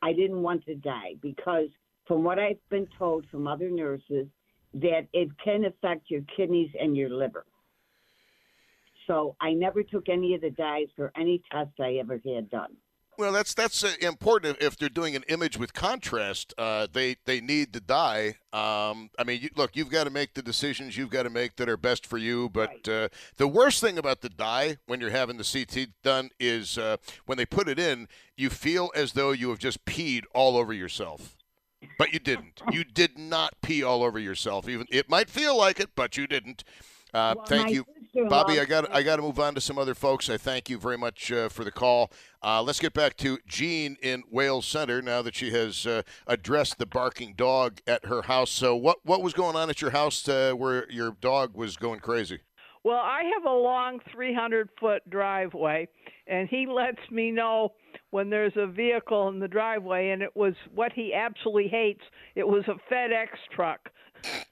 I 0.00 0.12
didn't 0.12 0.42
want 0.42 0.64
to 0.66 0.74
dye 0.74 1.14
because, 1.20 1.68
from 2.06 2.24
what 2.24 2.38
I've 2.38 2.58
been 2.70 2.88
told 2.98 3.26
from 3.30 3.46
other 3.46 3.70
nurses, 3.70 4.26
that 4.74 5.06
it 5.12 5.28
can 5.44 5.64
affect 5.64 6.10
your 6.10 6.22
kidneys 6.36 6.70
and 6.80 6.96
your 6.96 7.10
liver. 7.10 7.44
So 9.06 9.36
I 9.40 9.52
never 9.52 9.82
took 9.82 10.08
any 10.08 10.34
of 10.34 10.40
the 10.40 10.50
dyes 10.50 10.88
for 10.96 11.12
any 11.16 11.42
test 11.50 11.72
I 11.80 11.94
ever 11.94 12.20
had 12.24 12.50
done. 12.50 12.74
Well, 13.18 13.32
that's 13.32 13.52
that's 13.52 13.84
uh, 13.84 13.92
important. 14.00 14.58
If 14.60 14.78
they're 14.78 14.88
doing 14.88 15.14
an 15.14 15.24
image 15.28 15.58
with 15.58 15.74
contrast, 15.74 16.54
uh, 16.56 16.86
they 16.90 17.16
they 17.26 17.40
need 17.40 17.72
to 17.74 17.80
die. 17.80 18.36
Um, 18.52 19.10
I 19.18 19.24
mean, 19.26 19.42
you, 19.42 19.50
look, 19.54 19.76
you've 19.76 19.90
got 19.90 20.04
to 20.04 20.10
make 20.10 20.34
the 20.34 20.42
decisions 20.42 20.96
you've 20.96 21.10
got 21.10 21.24
to 21.24 21.30
make 21.30 21.56
that 21.56 21.68
are 21.68 21.76
best 21.76 22.06
for 22.06 22.16
you. 22.16 22.48
But 22.48 22.88
uh, 22.88 23.08
the 23.36 23.48
worst 23.48 23.80
thing 23.80 23.98
about 23.98 24.22
the 24.22 24.30
dye 24.30 24.78
when 24.86 25.00
you're 25.00 25.10
having 25.10 25.36
the 25.36 25.44
CT 25.44 25.90
done 26.02 26.30
is 26.40 26.78
uh, 26.78 26.96
when 27.26 27.36
they 27.36 27.46
put 27.46 27.68
it 27.68 27.78
in, 27.78 28.08
you 28.36 28.48
feel 28.48 28.90
as 28.94 29.12
though 29.12 29.32
you 29.32 29.50
have 29.50 29.58
just 29.58 29.84
peed 29.84 30.24
all 30.34 30.56
over 30.56 30.72
yourself. 30.72 31.36
But 31.98 32.12
you 32.12 32.18
didn't. 32.18 32.62
You 32.70 32.84
did 32.84 33.18
not 33.18 33.60
pee 33.60 33.82
all 33.82 34.02
over 34.02 34.18
yourself. 34.18 34.68
Even 34.68 34.86
it 34.90 35.10
might 35.10 35.28
feel 35.28 35.56
like 35.56 35.80
it, 35.80 35.90
but 35.94 36.16
you 36.16 36.26
didn't. 36.26 36.64
Uh, 37.14 37.34
Well, 37.36 37.46
thank 37.46 37.70
you, 37.70 37.84
Bobby. 38.28 38.58
I 38.58 38.64
got 38.64 38.92
I 38.92 39.02
got 39.02 39.16
to 39.16 39.22
move 39.22 39.38
on 39.38 39.54
to 39.54 39.60
some 39.60 39.78
other 39.78 39.94
folks. 39.94 40.30
I 40.30 40.36
thank 40.38 40.70
you 40.70 40.78
very 40.78 40.96
much 40.96 41.30
uh, 41.30 41.48
for 41.48 41.64
the 41.64 41.70
call. 41.70 42.10
Uh, 42.42 42.62
let's 42.62 42.80
get 42.80 42.94
back 42.94 43.16
to 43.18 43.38
Jean 43.46 43.96
in 44.02 44.22
Wales 44.30 44.66
Center 44.66 45.02
now 45.02 45.20
that 45.22 45.34
she 45.34 45.50
has 45.50 45.86
uh, 45.86 46.02
addressed 46.26 46.78
the 46.78 46.86
barking 46.86 47.34
dog 47.34 47.80
at 47.86 48.06
her 48.06 48.22
house. 48.22 48.50
So 48.50 48.74
what 48.74 48.98
what 49.04 49.22
was 49.22 49.34
going 49.34 49.56
on 49.56 49.68
at 49.70 49.80
your 49.82 49.90
house 49.90 50.26
uh, 50.28 50.52
where 50.52 50.90
your 50.90 51.16
dog 51.20 51.54
was 51.54 51.76
going 51.76 52.00
crazy? 52.00 52.40
Well, 52.84 52.96
I 52.96 53.22
have 53.34 53.44
a 53.44 53.54
long 53.54 54.00
300 54.12 54.68
foot 54.80 55.08
driveway, 55.08 55.86
and 56.26 56.48
he 56.48 56.66
lets 56.66 56.98
me 57.12 57.30
know 57.30 57.74
when 58.10 58.28
there's 58.28 58.54
a 58.56 58.66
vehicle 58.66 59.28
in 59.28 59.38
the 59.38 59.46
driveway, 59.46 60.08
and 60.10 60.20
it 60.20 60.34
was 60.34 60.54
what 60.74 60.92
he 60.92 61.14
absolutely 61.14 61.68
hates. 61.68 62.02
It 62.34 62.46
was 62.46 62.64
a 62.66 62.74
FedEx 62.92 63.28
truck. 63.54 63.88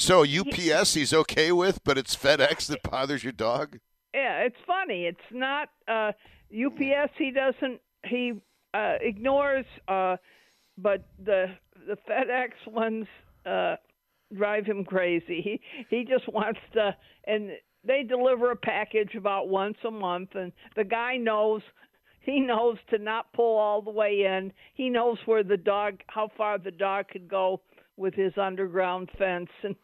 So 0.00 0.24
UPS 0.24 0.94
he's 0.94 1.12
okay 1.12 1.52
with, 1.52 1.84
but 1.84 1.98
it's 1.98 2.16
FedEx 2.16 2.68
that 2.68 2.82
bothers 2.82 3.22
your 3.22 3.34
dog. 3.34 3.78
Yeah, 4.14 4.38
it's 4.38 4.56
funny. 4.66 5.04
It's 5.04 5.18
not 5.30 5.68
uh, 5.86 6.12
UPS. 6.50 7.12
He 7.18 7.30
doesn't. 7.30 7.82
He 8.06 8.32
uh, 8.72 8.94
ignores. 9.02 9.66
Uh, 9.86 10.16
but 10.78 11.04
the 11.22 11.48
the 11.86 11.98
FedEx 12.08 12.52
ones 12.66 13.08
uh, 13.44 13.76
drive 14.34 14.64
him 14.64 14.86
crazy. 14.86 15.42
He 15.42 15.60
he 15.90 16.04
just 16.04 16.26
wants 16.32 16.60
to. 16.72 16.96
And 17.26 17.50
they 17.84 18.02
deliver 18.02 18.52
a 18.52 18.56
package 18.56 19.14
about 19.16 19.50
once 19.50 19.76
a 19.86 19.90
month, 19.90 20.30
and 20.34 20.50
the 20.76 20.84
guy 20.84 21.18
knows. 21.18 21.60
He 22.20 22.40
knows 22.40 22.78
to 22.88 22.96
not 22.96 23.32
pull 23.34 23.58
all 23.58 23.82
the 23.82 23.90
way 23.90 24.24
in. 24.26 24.52
He 24.74 24.88
knows 24.88 25.18
where 25.26 25.42
the 25.42 25.56
dog, 25.58 26.00
how 26.06 26.30
far 26.36 26.58
the 26.58 26.70
dog 26.70 27.08
could 27.08 27.28
go 27.28 27.60
with 27.96 28.14
his 28.14 28.32
underground 28.36 29.10
fence, 29.18 29.48
and 29.62 29.74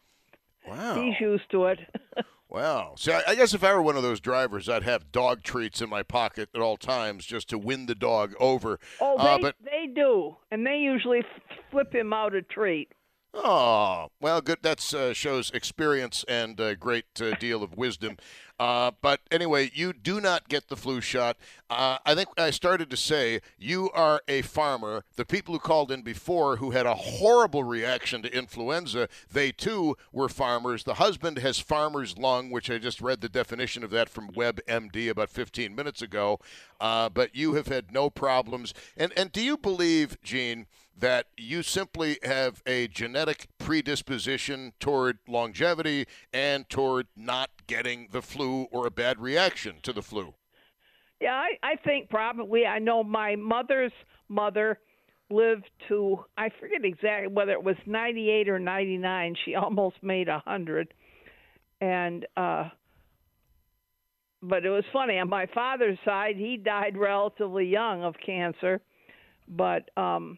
Wow. 0.67 1.01
he's 1.01 1.19
used 1.19 1.49
to 1.51 1.65
it. 1.67 1.79
Wow. 2.49 2.93
See, 2.97 3.11
I 3.11 3.23
I 3.27 3.35
guess 3.35 3.53
if 3.53 3.61
I 3.63 3.73
were 3.73 3.81
one 3.81 3.97
of 3.97 4.03
those 4.03 4.21
drivers, 4.21 4.69
I'd 4.69 4.83
have 4.83 5.11
dog 5.11 5.43
treats 5.43 5.81
in 5.81 5.89
my 5.89 6.01
pocket 6.01 6.49
at 6.55 6.61
all 6.61 6.77
times 6.77 7.25
just 7.25 7.49
to 7.49 7.57
win 7.57 7.87
the 7.87 7.95
dog 7.95 8.33
over. 8.39 8.79
Oh, 9.01 9.17
Uh, 9.17 9.35
they 9.35 9.41
but 9.41 9.55
they 9.63 9.87
do, 9.93 10.37
and 10.49 10.65
they 10.65 10.77
usually 10.77 11.23
flip 11.71 11.93
him 11.93 12.13
out 12.13 12.33
a 12.33 12.41
treat. 12.41 12.93
Oh, 13.33 14.07
well, 14.19 14.41
good. 14.41 14.59
That 14.61 14.93
uh, 14.93 15.13
shows 15.13 15.51
experience 15.51 16.25
and 16.27 16.59
a 16.59 16.75
great 16.75 17.05
uh, 17.21 17.31
deal 17.39 17.63
of 17.63 17.77
wisdom. 17.77 18.17
Uh, 18.59 18.91
but 19.01 19.21
anyway, 19.29 19.69
you 19.73 19.93
do 19.93 20.19
not 20.19 20.49
get 20.49 20.67
the 20.67 20.75
flu 20.75 20.99
shot. 20.99 21.37
Uh, 21.69 21.99
I 22.05 22.15
think 22.15 22.29
I 22.37 22.49
started 22.49 22.89
to 22.89 22.97
say 22.97 23.41
you 23.59 23.91
are 23.91 24.21
a 24.27 24.41
farmer. 24.41 25.03
The 25.15 25.25
people 25.25 25.53
who 25.53 25.59
called 25.59 25.91
in 25.91 26.01
before 26.01 26.55
who 26.55 26.71
had 26.71 26.87
a 26.87 26.95
horrible 26.95 27.63
reaction 27.63 28.23
to 28.23 28.35
influenza, 28.35 29.09
they 29.31 29.51
too 29.51 29.95
were 30.11 30.29
farmers. 30.29 30.85
The 30.85 30.95
husband 30.95 31.37
has 31.37 31.59
farmer's 31.59 32.17
lung, 32.17 32.49
which 32.49 32.71
I 32.71 32.79
just 32.79 32.99
read 32.99 33.21
the 33.21 33.29
definition 33.29 33.83
of 33.83 33.91
that 33.91 34.09
from 34.09 34.31
WebMD 34.31 35.09
about 35.09 35.29
15 35.29 35.75
minutes 35.75 36.01
ago. 36.01 36.39
Uh, 36.79 37.09
but 37.09 37.35
you 37.35 37.53
have 37.53 37.67
had 37.67 37.91
no 37.91 38.09
problems. 38.09 38.73
And 38.95 39.13
and 39.15 39.31
do 39.31 39.41
you 39.41 39.57
believe, 39.57 40.19
Gene? 40.23 40.65
That 40.99 41.27
you 41.37 41.61
simply 41.61 42.17
have 42.23 42.61
a 42.65 42.87
genetic 42.87 43.47
predisposition 43.59 44.73
toward 44.79 45.19
longevity 45.27 46.05
and 46.33 46.67
toward 46.69 47.07
not 47.15 47.49
getting 47.67 48.07
the 48.11 48.21
flu 48.21 48.63
or 48.71 48.87
a 48.87 48.91
bad 48.91 49.19
reaction 49.19 49.75
to 49.83 49.93
the 49.93 50.01
flu. 50.01 50.33
Yeah, 51.21 51.33
I, 51.33 51.57
I 51.63 51.75
think 51.77 52.09
probably. 52.09 52.65
I 52.65 52.79
know 52.79 53.03
my 53.03 53.35
mother's 53.35 53.91
mother 54.29 54.79
lived 55.29 55.69
to 55.87 56.23
I 56.37 56.49
forget 56.59 56.83
exactly 56.83 57.27
whether 57.27 57.51
it 57.51 57.63
was 57.63 57.75
98 57.85 58.49
or 58.49 58.59
99. 58.59 59.35
She 59.45 59.55
almost 59.55 59.97
made 60.01 60.29
a 60.29 60.39
hundred, 60.39 60.93
and 61.81 62.25
uh, 62.35 62.69
but 64.41 64.65
it 64.65 64.69
was 64.69 64.83
funny 64.93 65.17
on 65.17 65.29
my 65.29 65.47
father's 65.53 65.97
side. 66.05 66.35
He 66.37 66.57
died 66.57 66.97
relatively 66.97 67.65
young 67.65 68.03
of 68.03 68.15
cancer, 68.23 68.81
but 69.47 69.89
um, 69.97 70.37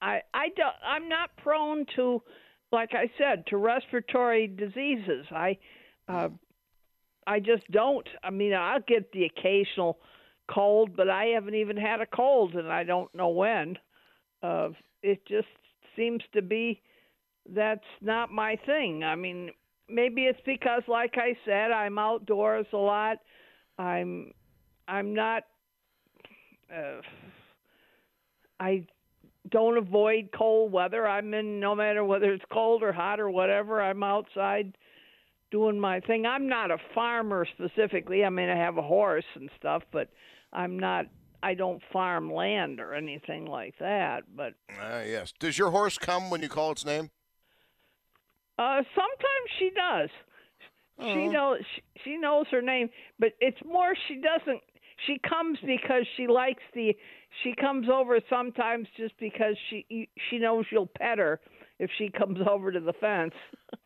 I 0.00 0.20
I 0.34 0.48
don't, 0.56 0.74
I'm 0.86 1.08
not 1.08 1.30
prone 1.42 1.86
to, 1.96 2.22
like 2.72 2.90
I 2.92 3.10
said, 3.18 3.44
to 3.48 3.56
respiratory 3.56 4.46
diseases. 4.46 5.26
I 5.30 5.58
uh, 6.08 6.28
I 7.26 7.40
just 7.40 7.70
don't. 7.70 8.08
I 8.22 8.30
mean, 8.30 8.54
I'll 8.54 8.80
get 8.86 9.12
the 9.12 9.24
occasional 9.24 9.98
cold, 10.50 10.96
but 10.96 11.10
I 11.10 11.26
haven't 11.26 11.54
even 11.54 11.76
had 11.76 12.00
a 12.00 12.06
cold, 12.06 12.54
and 12.54 12.68
I 12.68 12.84
don't 12.84 13.14
know 13.14 13.28
when. 13.28 13.76
Uh, 14.42 14.70
it 15.02 15.26
just 15.26 15.48
seems 15.96 16.22
to 16.32 16.42
be 16.42 16.80
that's 17.54 17.80
not 18.00 18.30
my 18.30 18.56
thing. 18.66 19.04
I 19.04 19.14
mean, 19.14 19.50
maybe 19.88 20.22
it's 20.22 20.40
because, 20.44 20.82
like 20.86 21.14
I 21.16 21.36
said, 21.44 21.70
I'm 21.70 21.98
outdoors 21.98 22.66
a 22.72 22.76
lot. 22.76 23.18
I'm 23.78 24.32
I'm 24.86 25.14
not. 25.14 25.44
Uh, 26.74 27.00
I 28.60 28.86
don't 29.50 29.78
avoid 29.78 30.30
cold 30.36 30.72
weather. 30.72 31.06
I'm 31.06 31.32
in 31.34 31.60
no 31.60 31.74
matter 31.74 32.04
whether 32.04 32.32
it's 32.32 32.44
cold 32.52 32.82
or 32.82 32.92
hot 32.92 33.20
or 33.20 33.30
whatever. 33.30 33.80
I'm 33.82 34.02
outside 34.02 34.76
doing 35.50 35.78
my 35.80 36.00
thing. 36.00 36.26
I'm 36.26 36.48
not 36.48 36.70
a 36.70 36.78
farmer 36.94 37.46
specifically. 37.56 38.24
I 38.24 38.30
mean, 38.30 38.48
I 38.48 38.56
have 38.56 38.76
a 38.78 38.82
horse 38.82 39.24
and 39.34 39.48
stuff, 39.56 39.82
but 39.92 40.08
I'm 40.52 40.78
not. 40.78 41.06
I 41.42 41.54
don't 41.54 41.80
farm 41.92 42.32
land 42.32 42.80
or 42.80 42.94
anything 42.94 43.46
like 43.46 43.74
that. 43.78 44.24
But 44.34 44.54
Ah, 44.80 45.02
yes. 45.02 45.32
Does 45.38 45.56
your 45.56 45.70
horse 45.70 45.96
come 45.96 46.30
when 46.30 46.42
you 46.42 46.48
call 46.48 46.72
its 46.72 46.84
name? 46.84 47.10
uh, 48.58 48.82
sometimes 48.94 49.48
she 49.58 49.70
does. 49.70 50.10
She 51.00 51.28
Oh. 51.28 51.30
knows. 51.30 51.58
She, 51.76 51.82
she 52.04 52.16
knows 52.16 52.46
her 52.50 52.60
name, 52.60 52.90
but 53.20 53.30
it's 53.40 53.62
more 53.64 53.94
she 54.08 54.16
doesn't. 54.16 54.60
She 55.06 55.18
comes 55.28 55.58
because 55.64 56.06
she 56.16 56.26
likes 56.26 56.62
the. 56.74 56.94
She 57.42 57.54
comes 57.54 57.88
over 57.88 58.18
sometimes 58.28 58.88
just 58.96 59.14
because 59.18 59.56
she 59.70 60.08
she 60.30 60.38
knows 60.38 60.64
you'll 60.70 60.90
pet 60.98 61.18
her, 61.18 61.40
if 61.78 61.90
she 61.96 62.08
comes 62.10 62.38
over 62.50 62.72
to 62.72 62.80
the 62.80 62.92
fence. 62.94 63.34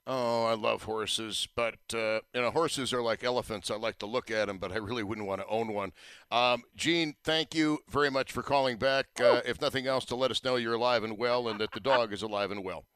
Oh, 0.07 0.45
I 0.45 0.55
love 0.55 0.85
horses, 0.85 1.49
but 1.55 1.77
uh, 1.95 2.21
you 2.35 2.41
know, 2.41 2.51
horses 2.51 2.93
are 2.93 3.03
like 3.03 3.23
elephants. 3.23 3.71
I 3.71 3.77
like 3.77 3.99
to 3.99 4.07
look 4.07 4.31
at 4.31 4.49
them, 4.49 4.59
but 4.59 4.73
I 4.73 4.77
really 4.77 5.03
wouldn't 5.03 5.27
want 5.27 5.41
to 5.41 5.47
own 5.47 5.73
one. 5.73 5.93
Um, 6.31 6.63
Gene, 6.77 7.15
thank 7.25 7.55
you 7.55 7.79
very 7.89 8.11
much 8.11 8.33
for 8.33 8.43
calling 8.43 8.77
back. 8.77 9.07
Uh, 9.21 9.41
if 9.47 9.61
nothing 9.61 9.87
else, 9.87 10.05
to 10.07 10.17
let 10.17 10.31
us 10.31 10.43
know 10.43 10.57
you're 10.57 10.75
alive 10.75 11.05
and 11.05 11.19
well, 11.19 11.49
and 11.49 11.61
that 11.61 11.73
the 11.73 11.81
dog 11.81 12.13
is 12.13 12.23
alive 12.23 12.51
and 12.51 12.65
well. 12.65 12.85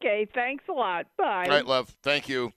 Okay, 0.00 0.26
thanks 0.32 0.64
a 0.68 0.72
lot. 0.72 1.06
Bye. 1.16 1.44
All 1.44 1.50
right, 1.50 1.66
love. 1.66 1.94
Thank 2.02 2.28
you. 2.28 2.52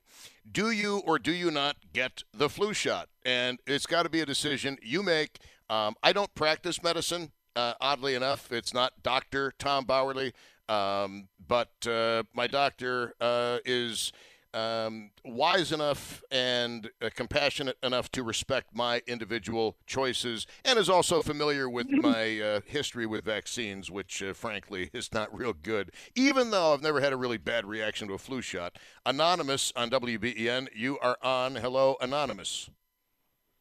Do 0.49 0.71
you 0.71 0.99
or 0.99 1.17
do 1.19 1.31
you 1.31 1.49
not 1.51 1.75
get 1.91 2.23
the 2.33 2.47
flu 2.49 2.73
shot? 2.73 3.09
And 3.25 3.59
it's 3.65 3.85
got 3.85 4.03
to 4.03 4.09
be 4.09 4.21
a 4.21 4.25
decision 4.25 4.77
you 4.81 5.01
make. 5.03 5.39
Um, 5.69 5.95
I 6.03 6.13
don't 6.13 6.33
practice 6.35 6.81
medicine. 6.83 7.31
Uh, 7.55 7.73
oddly 7.81 8.15
enough, 8.15 8.51
it's 8.51 8.73
not 8.73 9.03
Doctor 9.03 9.53
Tom 9.57 9.85
Bauerle. 9.85 10.31
Um, 10.71 11.27
but 11.45 11.85
uh, 11.85 12.23
my 12.33 12.47
doctor 12.47 13.13
uh, 13.19 13.57
is 13.65 14.13
um, 14.53 15.11
wise 15.25 15.73
enough 15.73 16.23
and 16.31 16.89
uh, 17.01 17.09
compassionate 17.13 17.77
enough 17.83 18.09
to 18.13 18.23
respect 18.23 18.73
my 18.73 19.01
individual 19.05 19.75
choices 19.85 20.47
and 20.63 20.79
is 20.79 20.89
also 20.89 21.21
familiar 21.21 21.69
with 21.69 21.87
my 21.89 22.39
uh, 22.39 22.59
history 22.65 23.05
with 23.05 23.25
vaccines, 23.25 23.91
which 23.91 24.23
uh, 24.23 24.33
frankly 24.33 24.89
is 24.93 25.13
not 25.13 25.35
real 25.37 25.53
good, 25.53 25.91
even 26.15 26.51
though 26.51 26.73
I've 26.73 26.81
never 26.81 27.01
had 27.01 27.11
a 27.11 27.17
really 27.17 27.37
bad 27.37 27.65
reaction 27.65 28.07
to 28.07 28.13
a 28.13 28.17
flu 28.17 28.41
shot. 28.41 28.77
Anonymous 29.05 29.73
on 29.75 29.89
WBEN, 29.89 30.69
you 30.73 30.97
are 30.99 31.17
on. 31.21 31.55
Hello, 31.55 31.97
Anonymous. 31.99 32.69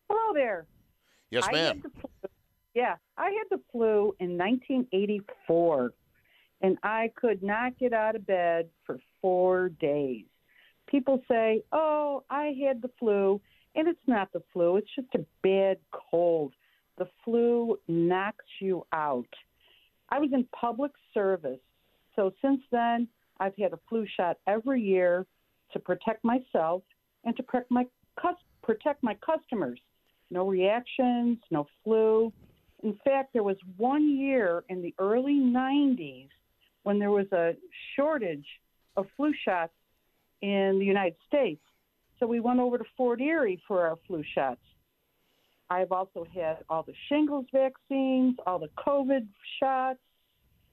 Hello 0.08 0.32
there. 0.32 0.66
Yes, 1.30 1.44
I 1.48 1.52
ma'am. 1.52 1.82
flu- 1.82 2.30
yeah, 2.74 2.96
I 3.16 3.30
had 3.30 3.46
the 3.50 3.60
flu 3.72 4.14
in 4.20 4.38
1984, 4.38 5.92
and 6.62 6.78
I 6.82 7.10
could 7.16 7.42
not 7.42 7.78
get 7.78 7.92
out 7.92 8.16
of 8.16 8.26
bed 8.26 8.68
for 8.84 8.98
four 9.20 9.70
days. 9.70 10.26
People 10.86 11.22
say, 11.28 11.62
"Oh, 11.72 12.24
I 12.28 12.52
had 12.62 12.82
the 12.82 12.90
flu," 12.98 13.40
and 13.74 13.88
it's 13.88 14.06
not 14.06 14.32
the 14.32 14.42
flu. 14.52 14.76
It's 14.76 14.94
just 14.94 15.14
a 15.14 15.24
bad 15.42 15.78
cold. 15.92 16.54
The 16.96 17.08
flu 17.24 17.78
knocks 17.88 18.44
you 18.60 18.86
out. 18.92 19.32
I 20.10 20.18
was 20.18 20.32
in 20.32 20.44
public 20.52 20.92
service, 21.14 21.60
so 22.16 22.32
since 22.42 22.62
then 22.70 23.08
I've 23.38 23.56
had 23.56 23.72
a 23.72 23.78
flu 23.88 24.06
shot 24.06 24.38
every 24.46 24.82
year 24.82 25.26
to 25.72 25.78
protect 25.78 26.24
myself 26.24 26.82
and 27.24 27.36
to 27.36 27.42
protect 27.42 27.70
my 27.70 27.86
protect 28.62 29.02
my 29.02 29.14
customers. 29.14 29.80
No 30.30 30.46
reactions, 30.46 31.38
no 31.50 31.66
flu. 31.82 32.32
In 32.82 32.98
fact, 33.04 33.32
there 33.32 33.42
was 33.42 33.56
one 33.76 34.16
year 34.16 34.64
in 34.68 34.82
the 34.82 34.94
early 34.98 35.34
90s 35.34 36.28
when 36.82 36.98
there 36.98 37.10
was 37.10 37.26
a 37.32 37.54
shortage 37.96 38.46
of 38.96 39.06
flu 39.16 39.32
shots 39.44 39.72
in 40.42 40.78
the 40.78 40.84
United 40.84 41.16
States. 41.26 41.60
So 42.18 42.26
we 42.26 42.40
went 42.40 42.60
over 42.60 42.78
to 42.78 42.84
Fort 42.96 43.20
Erie 43.20 43.62
for 43.66 43.86
our 43.86 43.98
flu 44.06 44.22
shots. 44.34 44.60
I've 45.70 45.92
also 45.92 46.26
had 46.34 46.58
all 46.68 46.82
the 46.82 46.94
shingles 47.08 47.46
vaccines, 47.52 48.36
all 48.46 48.58
the 48.58 48.70
COVID 48.76 49.26
shots, 49.60 50.00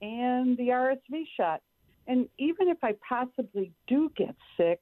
and 0.02 0.56
the 0.56 0.68
RSV 0.68 1.24
shot. 1.36 1.62
And 2.06 2.28
even 2.38 2.68
if 2.68 2.78
I 2.82 2.94
possibly 3.08 3.72
do 3.86 4.10
get 4.16 4.34
sick, 4.56 4.80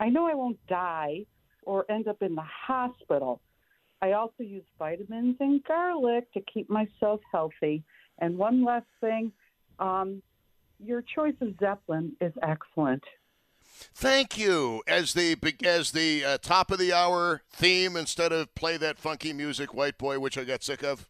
I 0.00 0.08
know 0.08 0.26
I 0.26 0.34
won't 0.34 0.58
die 0.66 1.24
or 1.62 1.90
end 1.90 2.08
up 2.08 2.20
in 2.20 2.34
the 2.34 2.42
hospital. 2.42 3.40
I 4.02 4.12
also 4.12 4.42
use 4.42 4.64
vitamins 4.78 5.36
and 5.40 5.64
garlic 5.64 6.30
to 6.34 6.40
keep 6.42 6.68
myself 6.68 7.20
healthy. 7.32 7.82
And 8.18 8.36
one 8.36 8.64
last 8.64 8.86
thing, 9.00 9.32
um, 9.78 10.20
your 10.86 11.02
choice 11.02 11.34
of 11.40 11.54
Zeppelin 11.58 12.12
is 12.20 12.32
excellent. 12.42 13.02
Thank 13.94 14.38
you. 14.38 14.82
As 14.86 15.14
the 15.14 15.36
as 15.64 15.92
the 15.92 16.24
uh, 16.24 16.38
top 16.38 16.70
of 16.70 16.78
the 16.78 16.92
hour 16.92 17.42
theme, 17.50 17.96
instead 17.96 18.32
of 18.32 18.54
play 18.54 18.76
that 18.76 18.98
funky 18.98 19.32
music, 19.32 19.74
White 19.74 19.98
Boy, 19.98 20.18
which 20.18 20.38
I 20.38 20.44
got 20.44 20.62
sick 20.62 20.82
of. 20.82 21.08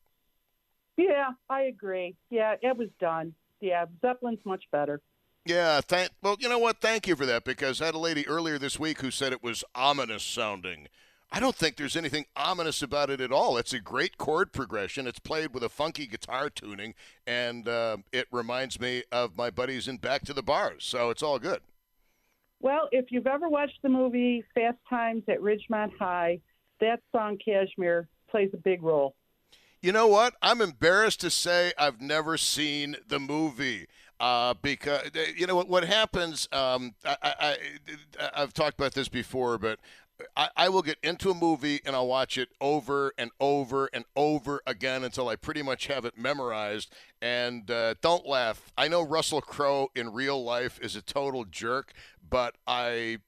Yeah, 0.97 1.33
I 1.51 1.63
agree. 1.63 2.17
Yeah, 2.31 2.55
it 2.63 2.77
was 2.77 2.89
done. 3.01 3.35
Yeah, 3.61 3.87
Zeppelin's 4.01 4.45
much 4.45 4.65
better. 4.71 5.01
Yeah, 5.45 5.81
thank. 5.83 6.11
Well, 6.23 6.37
you 6.39 6.49
know 6.49 6.59
what? 6.59 6.81
Thank 6.81 7.07
you 7.07 7.17
for 7.17 7.27
that 7.27 7.45
because 7.45 7.83
I 7.83 7.87
had 7.87 7.95
a 7.95 7.99
lady 7.99 8.27
earlier 8.27 8.59
this 8.59 8.79
week 8.79 9.01
who 9.01 9.11
said 9.11 9.33
it 9.33 9.43
was 9.43 9.63
ominous 9.75 10.23
sounding. 10.23 10.89
I 11.35 11.41
don't 11.41 11.57
think 11.57 11.75
there's 11.75 11.97
anything 11.97 12.27
ominous 12.37 12.81
about 12.81 13.11
it 13.11 13.21
at 13.21 13.33
all. 13.33 13.57
It's 13.57 13.73
a 13.73 13.81
great 13.81 14.19
chord 14.19 14.53
progression. 14.53 15.09
It's 15.09 15.19
played 15.19 15.53
with 15.53 15.65
a 15.65 15.69
funky 15.69 16.07
guitar 16.07 16.49
tuning, 16.49 16.95
and 17.27 17.67
uh, 17.67 17.97
it 18.13 18.29
reminds 18.31 18.79
me 18.79 19.03
of 19.11 19.37
my 19.37 19.51
buddies 19.51 19.89
in 19.89 19.97
Back 19.97 20.23
to 20.27 20.33
the 20.33 20.45
Bars. 20.45 20.85
So 20.85 21.11
it's 21.11 21.25
all 21.25 21.41
good. 21.41 21.59
Well, 22.61 22.89
if 22.93 23.07
you've 23.11 23.27
ever 23.27 23.49
watched 23.49 23.81
the 23.83 23.89
movie 23.89 24.45
Fast 24.55 24.79
Times 24.89 25.25
at 25.27 25.41
Ridgemont 25.41 25.99
High, 25.99 26.39
that 26.79 27.01
song 27.11 27.37
Kashmir 27.45 28.07
plays 28.31 28.51
a 28.55 28.59
big 28.59 28.85
role. 28.85 29.17
You 29.83 29.91
know 29.91 30.07
what? 30.07 30.35
I'm 30.41 30.61
embarrassed 30.61 31.21
to 31.23 31.31
say 31.31 31.73
I've 31.77 32.01
never 32.01 32.39
seen 32.39 32.95
the 33.09 33.19
movie. 33.19 33.89
Uh, 34.21 34.55
because 34.63 35.11
you 35.37 35.45
know 35.45 35.57
what 35.57 35.69
what 35.69 35.85
happens. 35.85 36.49
Um, 36.53 36.95
I, 37.05 37.17
I, 37.21 37.35
I 38.21 38.31
I've 38.33 38.55
talked 38.55 38.79
about 38.79 38.95
this 38.95 39.09
before, 39.09 39.59
but 39.59 39.81
I, 40.37 40.49
I 40.57 40.69
will 40.69 40.83
get 40.83 40.99
into 41.03 41.31
a 41.31 41.35
movie 41.35 41.81
and 41.85 41.97
I'll 41.97 42.07
watch 42.07 42.39
it 42.39 42.51
over 42.61 43.13
and 43.19 43.31
over 43.41 43.89
and 43.93 44.05
over 44.15 44.63
again 44.67 45.05
until 45.05 45.29
I 45.29 45.37
pretty 45.37 45.63
much 45.63 45.87
have 45.89 46.05
it 46.05 46.17
memorized. 46.17 46.93
And 47.21 47.71
uh, 47.71 47.95
don't 48.01 48.27
laugh. 48.27 48.73
I 48.77 48.89
know 48.89 49.03
Russell 49.03 49.41
Crowe 49.41 49.89
in 49.95 50.13
real 50.13 50.43
life 50.43 50.79
is 50.81 50.97
a 50.97 51.03
total 51.03 51.45
jerk, 51.45 51.93
but 52.29 52.57
I 52.67 53.19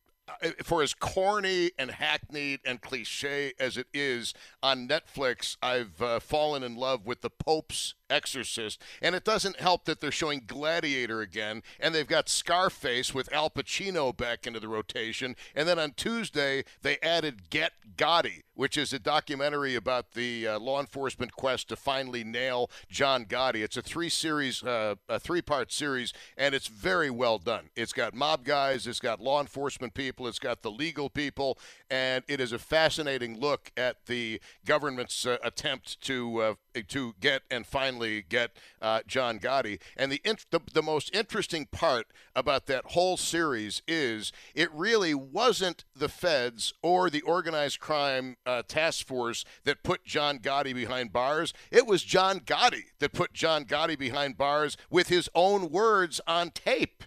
for 0.65 0.83
as 0.83 0.93
corny 0.93 1.71
and 1.79 1.91
hackneyed 1.91 2.61
and 2.65 2.81
cliche 2.81 3.53
as 3.61 3.77
it 3.77 3.87
is 3.95 4.35
on 4.63 4.89
Netflix, 4.89 5.57
I've 5.63 6.03
uh, 6.03 6.21
fallen 6.21 6.63
in 6.63 6.75
love 6.75 7.07
with 7.07 7.21
the 7.21 7.31
Pope's 7.31 7.95
Exorcist, 8.11 8.83
and 9.03 9.15
it 9.15 9.25
doesn't 9.25 9.61
help 9.61 9.85
that 9.85 10.01
they're 10.01 10.11
showing 10.11 10.43
Gladiator 10.47 11.21
again, 11.21 11.63
and 11.81 11.95
they've 11.95 12.07
got 12.07 12.29
Scarface 12.29 13.15
with 13.15 13.33
Al 13.33 13.51
Pacino 13.51 14.17
back 14.17 14.47
into 14.47 14.61
the 14.61 14.69
rotation, 14.69 15.37
and 15.55 15.69
then 15.69 15.79
on 15.79 15.93
Tuesday 15.93 16.65
they 16.83 16.99
added 17.03 17.51
Get 17.51 17.73
Gotti, 17.97 18.43
which 18.55 18.77
is 18.77 18.93
a 18.93 18.99
documentary 18.99 19.75
about 19.75 20.13
the 20.13 20.47
uh, 20.47 20.59
law 20.59 20.81
enforcement 20.81 21.33
quest 21.33 21.69
to 21.69 21.77
finally 21.77 22.25
nail 22.25 22.71
John 22.89 23.25
Gotti. 23.25 23.63
It's 23.63 23.77
a 23.77 23.83
three 23.83 24.09
series, 24.09 24.63
uh, 24.63 24.97
a 25.09 25.19
three 25.19 25.43
part 25.43 25.73
series, 25.73 26.13
and 26.37 26.55
it's 26.55 26.69
very 26.69 27.11
well 27.11 27.39
done. 27.39 27.71
It's 27.75 27.93
got 27.93 28.15
mob 28.15 28.45
guys, 28.45 28.87
it's 28.87 29.01
got 29.01 29.21
law 29.21 29.41
enforcement 29.41 29.95
people, 29.95 30.27
it's 30.27 30.39
got 30.39 30.63
the 30.63 30.71
legal 30.71 31.11
people, 31.11 31.59
and 31.91 32.25
it 32.29 32.41
is 32.41 32.53
a 32.53 32.59
fascinating 32.59 33.41
look 33.41 33.73
at 33.77 34.07
the 34.07 34.41
government's 34.65 35.27
uh, 35.27 35.39
attempt 35.43 36.01
to 36.03 36.39
uh, 36.41 36.55
to 36.89 37.15
get 37.21 37.43
and 37.51 37.67
finally 37.67 37.96
get 37.99 38.53
uh, 38.81 39.01
John 39.07 39.39
Gotti. 39.39 39.81
And 39.97 40.13
the, 40.13 40.21
the 40.51 40.61
the 40.73 40.83
most 40.83 41.15
interesting 41.15 41.67
part 41.67 42.07
about 42.35 42.67
that 42.67 42.87
whole 42.87 43.17
series 43.17 43.83
is 43.87 44.33
it 44.55 44.73
really 44.73 45.15
wasn't 45.15 45.85
the 45.95 46.09
feds 46.09 46.73
or 46.83 47.11
the 47.11 47.23
organized 47.23 47.81
crime 47.81 48.37
uh, 48.45 48.63
task 48.67 49.07
force 49.07 49.45
that 49.65 49.83
put 49.83 50.05
John 50.05 50.39
Gotti 50.39 50.75
behind 50.75 51.13
bars. 51.13 51.53
It 51.71 51.87
was 51.87 52.03
John 52.03 52.41
Gotti 52.41 52.85
that 52.99 53.13
put 53.13 53.33
John 53.33 53.65
Gotti 53.65 53.99
behind 53.99 54.37
bars 54.37 54.77
with 54.91 55.09
his 55.09 55.29
own 55.35 55.71
words 55.71 56.21
on 56.27 56.51
tape. 56.51 57.05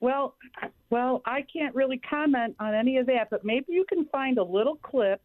Well, 0.00 0.36
well, 0.90 1.22
I 1.24 1.44
can't 1.52 1.74
really 1.74 1.98
comment 1.98 2.54
on 2.60 2.74
any 2.74 2.98
of 2.98 3.06
that, 3.06 3.28
but 3.30 3.44
maybe 3.44 3.66
you 3.68 3.84
can 3.88 4.06
find 4.06 4.38
a 4.38 4.42
little 4.42 4.76
clip 4.76 5.20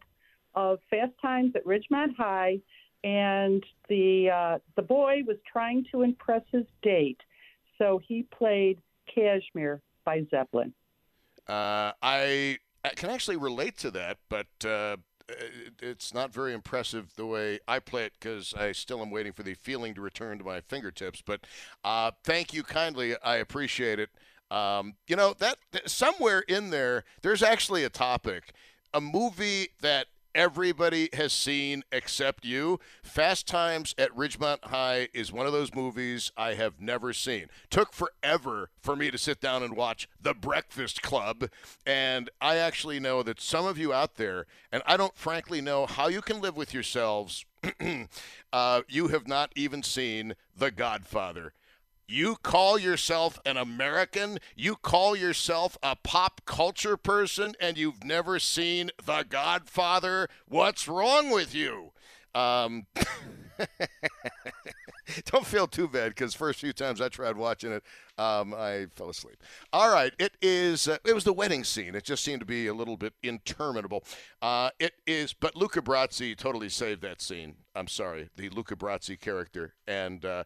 of 0.56 0.80
Fast 0.90 1.14
Times 1.22 1.54
at 1.56 1.66
Ridgemont 1.66 2.16
High, 2.18 2.60
and 3.04 3.64
the 3.90 4.30
uh, 4.30 4.58
the 4.76 4.82
boy 4.82 5.22
was 5.28 5.38
trying 5.52 5.86
to 5.92 6.02
impress 6.02 6.44
his 6.52 6.66
date, 6.82 7.20
so 7.78 8.00
he 8.08 8.24
played 8.24 8.80
Kashmir 9.14 9.82
by 10.06 10.26
Zeppelin. 10.32 10.74
Uh, 11.48 11.92
I, 12.02 12.58
can 12.96 13.10
actually 13.12 13.38
relate 13.38 13.78
to 13.80 13.92
that, 13.92 14.18
but 14.30 14.48
uh, 14.66 14.98
it- 15.30 15.74
it's 15.82 16.14
not 16.14 16.34
very 16.34 16.54
impressive 16.54 17.16
the 17.16 17.26
way 17.26 17.60
I 17.68 17.80
play 17.80 18.06
it 18.06 18.14
because 18.20 18.54
I 18.56 18.72
still 18.72 19.02
am 19.02 19.12
waiting 19.12 19.32
for 19.34 19.44
the 19.44 19.54
feeling 19.54 19.94
to 19.96 20.02
return 20.02 20.38
to 20.40 20.44
my 20.44 20.62
fingertips. 20.62 21.22
But 21.24 21.42
uh, 21.84 22.12
thank 22.24 22.54
you 22.54 22.64
kindly. 22.64 23.16
I 23.24 23.36
appreciate 23.36 24.00
it. 24.00 24.10
Um, 24.52 24.94
you 25.08 25.16
know 25.16 25.34
that- 25.40 25.58
somewhere 25.86 26.40
in 26.42 26.70
there, 26.70 27.04
there's 27.22 27.44
actually 27.44 27.84
a 27.84 27.90
topic, 27.90 28.54
a 28.94 29.02
movie 29.02 29.70
that 29.82 30.08
everybody 30.36 31.10
has 31.14 31.34
seen 31.34 31.84
except 31.92 32.46
you. 32.46 32.80
Fast 33.02 33.48
Times 33.48 33.96
at 33.98 34.16
Ridgemont 34.16 34.66
High 34.66 35.08
is 35.14 35.32
one 35.32 35.48
of 35.48 35.54
those 35.54 35.74
movies 35.74 36.32
I 36.38 36.54
have 36.54 36.80
never 36.80 37.14
seen. 37.14 37.48
Took 37.70 37.94
forever 37.94 38.70
for 38.82 38.96
me 38.96 39.10
to 39.10 39.18
sit 39.18 39.40
down 39.40 39.64
and 39.64 39.76
watch 39.76 40.08
The 40.22 40.34
Breakfast 40.34 41.02
Club, 41.02 41.50
and 41.86 42.30
I 42.42 42.58
actually 42.58 43.00
know 43.00 43.24
that 43.24 43.40
some 43.40 43.66
of 43.66 43.78
you 43.78 43.94
out 43.94 44.16
there, 44.16 44.46
and 44.72 44.84
I 44.86 44.98
don't 44.98 45.16
frankly 45.16 45.62
know 45.62 45.86
how 45.86 46.10
you 46.10 46.22
can 46.22 46.42
live 46.42 46.58
with 46.58 46.74
yourselves. 46.74 47.46
uh, 48.54 48.82
you 48.88 49.08
have 49.08 49.28
not 49.28 49.52
even 49.56 49.82
seen 49.82 50.36
The 50.56 50.70
Godfather. 50.70 51.54
You 52.08 52.36
call 52.36 52.78
yourself 52.78 53.40
an 53.46 53.58
American? 53.58 54.38
You 54.56 54.76
call 54.76 55.16
yourself 55.16 55.76
a 55.82 55.96
pop 55.96 56.42
culture 56.46 56.98
person 56.98 57.56
and 57.60 57.78
you've 57.78 58.04
never 58.04 58.38
seen 58.38 58.92
The 59.04 59.26
Godfather? 59.28 60.30
What's 60.48 60.88
wrong 60.88 61.32
with 61.32 61.56
you? 61.56 61.94
Um, 62.36 62.86
don't 65.26 65.46
feel 65.46 65.66
too 65.66 65.88
bad 65.88 66.10
because 66.10 66.36
first 66.36 66.60
few 66.60 66.74
times 66.74 67.02
I 67.02 67.10
tried 67.10 67.38
watching 67.38 67.72
it, 67.72 67.84
um, 68.18 68.54
I 68.54 68.88
fell 68.96 69.10
asleep. 69.10 69.42
All 69.74 69.92
right, 69.92 70.14
it 70.20 70.34
is. 70.42 70.88
Uh, 70.88 70.98
it 71.06 71.16
was 71.16 71.24
the 71.24 71.34
wedding 71.34 71.64
scene. 71.64 71.96
It 71.96 72.04
just 72.04 72.24
seemed 72.24 72.42
to 72.42 72.46
be 72.46 72.68
a 72.68 72.74
little 72.74 72.98
bit 72.98 73.14
interminable. 73.24 74.04
Uh, 74.42 74.70
it 74.80 74.94
is, 75.08 75.34
but 75.34 75.56
Luca 75.56 75.82
Brasi 75.82 76.36
totally 76.36 76.70
saved 76.70 77.02
that 77.02 77.22
scene. 77.22 77.56
I'm 77.74 77.88
sorry, 77.88 78.30
the 78.36 78.50
Luca 78.50 78.76
Brasi 78.76 79.20
character, 79.20 79.74
and 79.88 80.24
uh, 80.24 80.44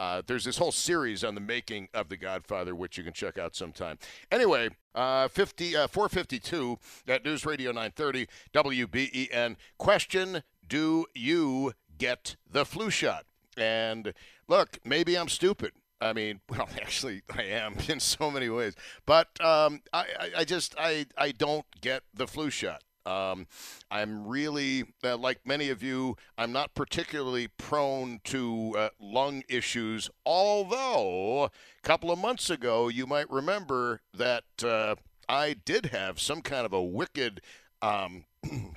uh, 0.00 0.22
there's 0.26 0.44
this 0.44 0.56
whole 0.56 0.72
series 0.72 1.22
on 1.22 1.34
the 1.34 1.42
making 1.42 1.86
of 1.92 2.08
The 2.08 2.16
Godfather, 2.16 2.74
which 2.74 2.96
you 2.96 3.04
can 3.04 3.12
check 3.12 3.36
out 3.36 3.54
sometime. 3.54 3.98
Anyway, 4.32 4.70
uh, 4.94 5.28
50, 5.28 5.76
uh, 5.76 5.86
452 5.88 6.78
at 7.06 7.22
News 7.22 7.44
Radio 7.44 7.70
930 7.70 8.26
WBEN. 8.54 9.56
Question 9.76 10.42
Do 10.66 11.04
you 11.14 11.74
get 11.98 12.36
the 12.50 12.64
flu 12.64 12.88
shot? 12.88 13.26
And 13.58 14.14
look, 14.48 14.78
maybe 14.86 15.18
I'm 15.18 15.28
stupid. 15.28 15.72
I 16.00 16.14
mean, 16.14 16.40
well, 16.48 16.70
actually, 16.80 17.20
I 17.28 17.42
am 17.42 17.74
in 17.88 18.00
so 18.00 18.30
many 18.30 18.48
ways. 18.48 18.74
But 19.04 19.28
um, 19.38 19.82
I, 19.92 20.06
I, 20.18 20.30
I 20.38 20.44
just, 20.44 20.74
I, 20.78 21.08
I 21.18 21.32
don't 21.32 21.66
get 21.82 22.04
the 22.14 22.26
flu 22.26 22.48
shot. 22.48 22.82
Um, 23.06 23.46
I'm 23.90 24.26
really, 24.26 24.84
uh, 25.02 25.16
like 25.16 25.46
many 25.46 25.70
of 25.70 25.82
you, 25.82 26.16
I'm 26.36 26.52
not 26.52 26.74
particularly 26.74 27.48
prone 27.48 28.20
to 28.24 28.74
uh, 28.76 28.88
lung 29.00 29.42
issues, 29.48 30.10
although 30.26 31.44
a 31.44 31.50
couple 31.82 32.10
of 32.10 32.18
months 32.18 32.50
ago, 32.50 32.88
you 32.88 33.06
might 33.06 33.30
remember 33.30 34.00
that 34.14 34.44
uh, 34.62 34.96
I 35.28 35.54
did 35.64 35.86
have 35.86 36.20
some 36.20 36.42
kind 36.42 36.66
of 36.66 36.72
a 36.72 36.82
wicked 36.82 37.40
um, 37.80 38.24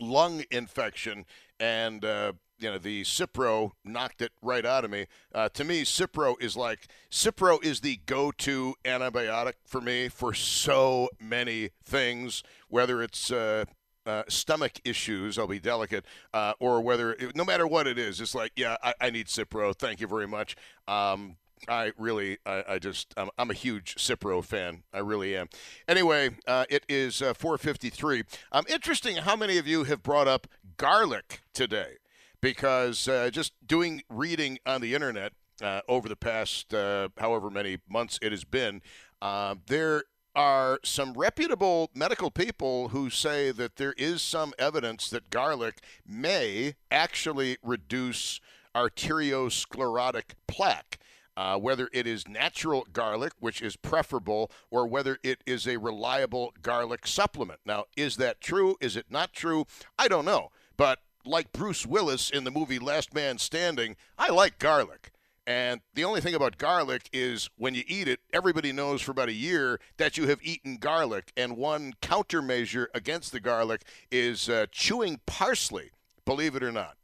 lung 0.00 0.44
infection 0.50 1.26
and 1.60 2.04
uh, 2.04 2.32
you 2.58 2.70
know 2.70 2.78
the 2.78 3.02
Cipro 3.02 3.72
knocked 3.84 4.22
it 4.22 4.32
right 4.42 4.64
out 4.64 4.84
of 4.84 4.90
me. 4.90 5.06
Uh, 5.34 5.48
to 5.50 5.64
me, 5.64 5.82
Cipro 5.82 6.34
is 6.40 6.56
like 6.56 6.88
Cipro 7.10 7.62
is 7.62 7.80
the 7.80 8.00
go-to 8.06 8.74
antibiotic 8.84 9.54
for 9.64 9.80
me 9.80 10.08
for 10.08 10.34
so 10.34 11.08
many 11.20 11.70
things. 11.84 12.42
Whether 12.68 13.02
it's 13.02 13.30
uh, 13.30 13.64
uh, 14.06 14.24
stomach 14.28 14.80
issues, 14.84 15.38
I'll 15.38 15.46
be 15.46 15.60
delicate, 15.60 16.04
uh, 16.34 16.54
or 16.58 16.80
whether 16.80 17.16
no 17.34 17.44
matter 17.44 17.66
what 17.66 17.86
it 17.86 17.98
is, 17.98 18.20
it's 18.20 18.34
like 18.34 18.52
yeah, 18.56 18.76
I, 18.82 18.94
I 19.00 19.10
need 19.10 19.26
Cipro. 19.26 19.74
Thank 19.74 20.00
you 20.00 20.06
very 20.06 20.26
much. 20.26 20.56
Um, 20.86 21.36
I 21.66 21.92
really, 21.98 22.38
I, 22.46 22.64
I 22.68 22.78
just, 22.78 23.12
I'm, 23.16 23.30
I'm, 23.36 23.50
a 23.50 23.54
huge 23.54 23.96
Cipro 23.96 24.44
fan. 24.44 24.84
I 24.92 25.00
really 25.00 25.36
am. 25.36 25.48
Anyway, 25.88 26.30
uh, 26.46 26.66
it 26.70 26.84
is 26.88 27.20
uh, 27.20 27.34
4:53. 27.34 28.22
Um, 28.52 28.64
interesting 28.68 29.16
how 29.16 29.34
many 29.34 29.58
of 29.58 29.66
you 29.66 29.82
have 29.84 30.02
brought 30.02 30.28
up 30.28 30.46
garlic 30.76 31.40
today 31.52 31.96
because 32.40 33.08
uh, 33.08 33.30
just 33.30 33.52
doing 33.66 34.02
reading 34.08 34.58
on 34.66 34.80
the 34.80 34.94
internet 34.94 35.32
uh, 35.62 35.80
over 35.88 36.08
the 36.08 36.16
past 36.16 36.72
uh, 36.72 37.08
however 37.18 37.50
many 37.50 37.78
months 37.88 38.18
it 38.22 38.32
has 38.32 38.44
been, 38.44 38.82
uh, 39.20 39.54
there 39.66 40.04
are 40.34 40.78
some 40.84 41.14
reputable 41.14 41.90
medical 41.94 42.30
people 42.30 42.88
who 42.88 43.10
say 43.10 43.50
that 43.50 43.76
there 43.76 43.94
is 43.96 44.22
some 44.22 44.52
evidence 44.58 45.10
that 45.10 45.30
garlic 45.30 45.82
may 46.06 46.74
actually 46.90 47.56
reduce 47.62 48.40
arteriosclerotic 48.74 50.34
plaque. 50.46 50.98
Uh, 51.36 51.56
whether 51.56 51.88
it 51.92 52.04
is 52.04 52.26
natural 52.26 52.84
garlic, 52.92 53.32
which 53.38 53.62
is 53.62 53.76
preferable, 53.76 54.50
or 54.72 54.88
whether 54.88 55.18
it 55.22 55.40
is 55.46 55.68
a 55.68 55.76
reliable 55.76 56.52
garlic 56.62 57.06
supplement. 57.06 57.60
Now, 57.64 57.84
is 57.96 58.16
that 58.16 58.40
true? 58.40 58.74
Is 58.80 58.96
it 58.96 59.06
not 59.08 59.32
true? 59.32 59.64
I 59.96 60.08
don't 60.08 60.24
know. 60.24 60.50
But 60.76 60.98
like 61.24 61.52
Bruce 61.52 61.86
Willis 61.86 62.30
in 62.30 62.44
the 62.44 62.50
movie 62.50 62.78
Last 62.78 63.14
Man 63.14 63.38
Standing, 63.38 63.96
I 64.18 64.30
like 64.30 64.58
garlic. 64.58 65.10
And 65.46 65.80
the 65.94 66.04
only 66.04 66.20
thing 66.20 66.34
about 66.34 66.58
garlic 66.58 67.08
is 67.10 67.48
when 67.56 67.74
you 67.74 67.82
eat 67.86 68.06
it, 68.06 68.20
everybody 68.34 68.70
knows 68.70 69.00
for 69.00 69.12
about 69.12 69.30
a 69.30 69.32
year 69.32 69.80
that 69.96 70.18
you 70.18 70.26
have 70.28 70.40
eaten 70.42 70.76
garlic. 70.76 71.32
And 71.38 71.56
one 71.56 71.94
countermeasure 72.02 72.86
against 72.94 73.32
the 73.32 73.40
garlic 73.40 73.82
is 74.10 74.50
uh, 74.50 74.66
chewing 74.70 75.20
parsley, 75.24 75.90
believe 76.26 76.54
it 76.54 76.62
or 76.62 76.70
not. 76.70 76.96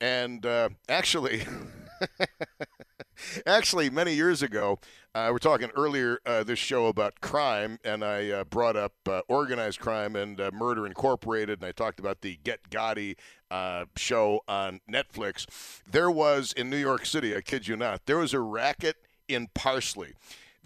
And 0.00 0.44
uh, 0.44 0.70
actually, 0.88 1.44
actually, 3.46 3.90
many 3.90 4.14
years 4.14 4.42
ago, 4.42 4.78
uh, 5.14 5.28
we're 5.30 5.38
talking 5.38 5.70
earlier 5.76 6.18
uh, 6.26 6.42
this 6.42 6.58
show 6.58 6.86
about 6.86 7.20
crime, 7.20 7.78
and 7.84 8.04
I 8.04 8.30
uh, 8.30 8.44
brought 8.44 8.76
up 8.76 8.94
uh, 9.06 9.20
organized 9.28 9.80
crime 9.80 10.16
and 10.16 10.40
uh, 10.40 10.50
Murder 10.52 10.86
Incorporated, 10.86 11.60
and 11.60 11.68
I 11.68 11.72
talked 11.72 12.00
about 12.00 12.20
the 12.20 12.38
Get 12.42 12.70
Gotti 12.70 13.16
uh, 13.50 13.84
show 13.96 14.40
on 14.48 14.80
Netflix. 14.90 15.46
There 15.90 16.10
was 16.10 16.52
in 16.52 16.68
New 16.68 16.76
York 16.76 17.06
City, 17.06 17.36
I 17.36 17.42
kid 17.42 17.68
you 17.68 17.76
not, 17.76 18.06
there 18.06 18.18
was 18.18 18.34
a 18.34 18.40
racket 18.40 18.96
in 19.28 19.48
Parsley. 19.54 20.14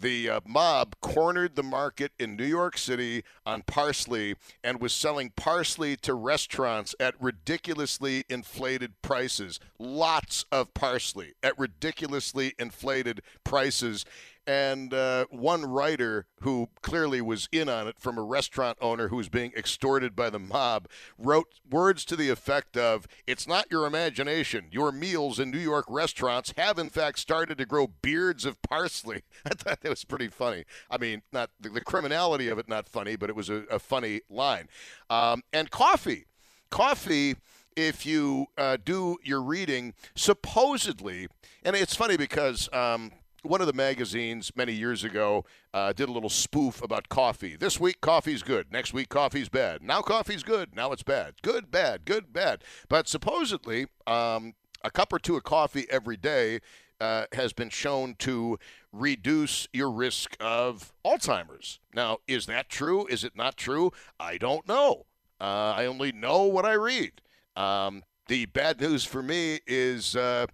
The 0.00 0.30
uh, 0.30 0.40
mob 0.46 0.94
cornered 1.00 1.56
the 1.56 1.64
market 1.64 2.12
in 2.20 2.36
New 2.36 2.46
York 2.46 2.78
City 2.78 3.24
on 3.44 3.62
parsley 3.62 4.36
and 4.62 4.80
was 4.80 4.92
selling 4.92 5.30
parsley 5.30 5.96
to 5.96 6.14
restaurants 6.14 6.94
at 7.00 7.20
ridiculously 7.20 8.24
inflated 8.28 8.92
prices. 9.02 9.58
Lots 9.76 10.44
of 10.52 10.72
parsley 10.72 11.34
at 11.42 11.58
ridiculously 11.58 12.54
inflated 12.60 13.22
prices 13.42 14.04
and 14.48 14.94
uh, 14.94 15.26
one 15.28 15.66
writer 15.66 16.24
who 16.40 16.70
clearly 16.80 17.20
was 17.20 17.50
in 17.52 17.68
on 17.68 17.86
it 17.86 17.98
from 17.98 18.16
a 18.16 18.22
restaurant 18.22 18.78
owner 18.80 19.08
who 19.08 19.16
was 19.16 19.28
being 19.28 19.52
extorted 19.54 20.16
by 20.16 20.30
the 20.30 20.38
mob 20.38 20.88
wrote 21.18 21.60
words 21.70 22.02
to 22.06 22.16
the 22.16 22.30
effect 22.30 22.74
of 22.74 23.06
it's 23.26 23.46
not 23.46 23.70
your 23.70 23.86
imagination. 23.86 24.64
Your 24.70 24.90
meals 24.90 25.38
in 25.38 25.50
new 25.50 25.58
york 25.58 25.84
restaurants 25.86 26.54
have 26.56 26.78
in 26.78 26.88
fact 26.88 27.18
started 27.18 27.58
to 27.58 27.66
grow 27.66 27.88
beards 27.88 28.46
of 28.46 28.60
parsley. 28.62 29.22
I 29.44 29.50
thought 29.50 29.82
that 29.82 29.90
was 29.90 30.04
pretty 30.04 30.28
funny. 30.28 30.64
I 30.90 30.96
mean 30.96 31.20
not 31.30 31.50
the, 31.60 31.68
the 31.68 31.82
criminality 31.82 32.48
of 32.48 32.58
it 32.58 32.68
not 32.70 32.88
funny 32.88 33.16
but 33.16 33.28
it 33.28 33.36
was 33.36 33.50
a, 33.50 33.64
a 33.70 33.78
funny 33.78 34.22
line. 34.30 34.68
Um, 35.10 35.42
and 35.52 35.70
coffee 35.70 36.24
coffee 36.70 37.36
if 37.76 38.06
you 38.06 38.46
uh, 38.56 38.78
do 38.82 39.18
your 39.22 39.42
reading 39.42 39.92
supposedly 40.14 41.28
and 41.64 41.76
it's 41.76 41.94
funny 41.94 42.16
because 42.16 42.72
um, 42.72 43.12
one 43.48 43.60
of 43.62 43.66
the 43.66 43.72
magazines 43.72 44.52
many 44.54 44.72
years 44.72 45.04
ago 45.04 45.44
uh, 45.72 45.92
did 45.92 46.08
a 46.08 46.12
little 46.12 46.28
spoof 46.28 46.82
about 46.82 47.08
coffee. 47.08 47.56
This 47.56 47.80
week, 47.80 48.00
coffee's 48.00 48.42
good. 48.42 48.70
Next 48.70 48.92
week, 48.92 49.08
coffee's 49.08 49.48
bad. 49.48 49.82
Now, 49.82 50.02
coffee's 50.02 50.42
good. 50.42 50.76
Now, 50.76 50.92
it's 50.92 51.02
bad. 51.02 51.34
Good, 51.42 51.70
bad, 51.70 52.04
good, 52.04 52.32
bad. 52.32 52.62
But 52.88 53.08
supposedly, 53.08 53.86
um, 54.06 54.54
a 54.84 54.90
cup 54.90 55.12
or 55.12 55.18
two 55.18 55.36
of 55.36 55.44
coffee 55.44 55.86
every 55.90 56.16
day 56.16 56.60
uh, 57.00 57.24
has 57.32 57.52
been 57.52 57.70
shown 57.70 58.16
to 58.18 58.58
reduce 58.92 59.66
your 59.72 59.90
risk 59.90 60.36
of 60.40 60.92
Alzheimer's. 61.04 61.80
Now, 61.94 62.18
is 62.26 62.46
that 62.46 62.68
true? 62.68 63.06
Is 63.06 63.24
it 63.24 63.34
not 63.34 63.56
true? 63.56 63.92
I 64.20 64.36
don't 64.36 64.68
know. 64.68 65.06
Uh, 65.40 65.74
I 65.76 65.86
only 65.86 66.12
know 66.12 66.42
what 66.42 66.66
I 66.66 66.74
read. 66.74 67.22
Um, 67.56 68.02
the 68.26 68.46
bad 68.46 68.80
news 68.80 69.04
for 69.04 69.22
me 69.22 69.60
is 69.66 70.14
uh, 70.14 70.46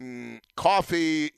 Mm, 0.00 0.38
coffee, 0.54 1.32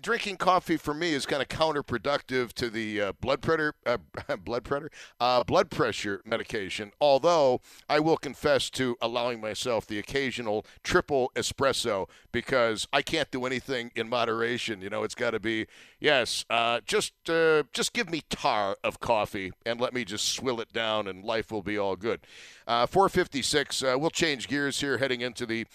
drinking 0.00 0.36
coffee 0.36 0.76
for 0.76 0.92
me 0.92 1.14
is 1.14 1.24
kind 1.24 1.40
of 1.40 1.46
counterproductive 1.46 2.52
to 2.54 2.68
the 2.68 3.00
uh, 3.00 3.12
blood 3.20 3.40
pressure, 3.40 3.74
uh, 3.86 3.98
blood 4.44 4.64
pressure, 4.64 4.90
uh, 5.20 5.44
blood 5.44 5.70
pressure 5.70 6.20
medication. 6.24 6.90
Although 7.00 7.60
I 7.88 8.00
will 8.00 8.16
confess 8.16 8.70
to 8.70 8.96
allowing 9.00 9.40
myself 9.40 9.86
the 9.86 10.00
occasional 10.00 10.66
triple 10.82 11.30
espresso 11.36 12.08
because 12.32 12.88
I 12.92 13.02
can't 13.02 13.30
do 13.30 13.46
anything 13.46 13.92
in 13.94 14.08
moderation. 14.08 14.82
You 14.82 14.90
know, 14.90 15.04
it's 15.04 15.14
got 15.14 15.30
to 15.30 15.40
be 15.40 15.68
yes, 16.00 16.44
uh, 16.50 16.80
just 16.84 17.12
uh, 17.30 17.62
just 17.72 17.92
give 17.92 18.10
me 18.10 18.22
tar 18.28 18.78
of 18.82 18.98
coffee 18.98 19.52
and 19.64 19.80
let 19.80 19.94
me 19.94 20.04
just 20.04 20.24
swill 20.24 20.60
it 20.60 20.72
down, 20.72 21.06
and 21.06 21.24
life 21.24 21.52
will 21.52 21.62
be 21.62 21.78
all 21.78 21.94
good. 21.94 22.20
Uh, 22.66 22.86
456. 22.86 23.82
Uh, 23.82 23.96
we'll 23.96 24.10
change 24.10 24.48
gears 24.48 24.80
here 24.80 24.98
heading 24.98 25.20
into 25.20 25.46
the 25.46 25.66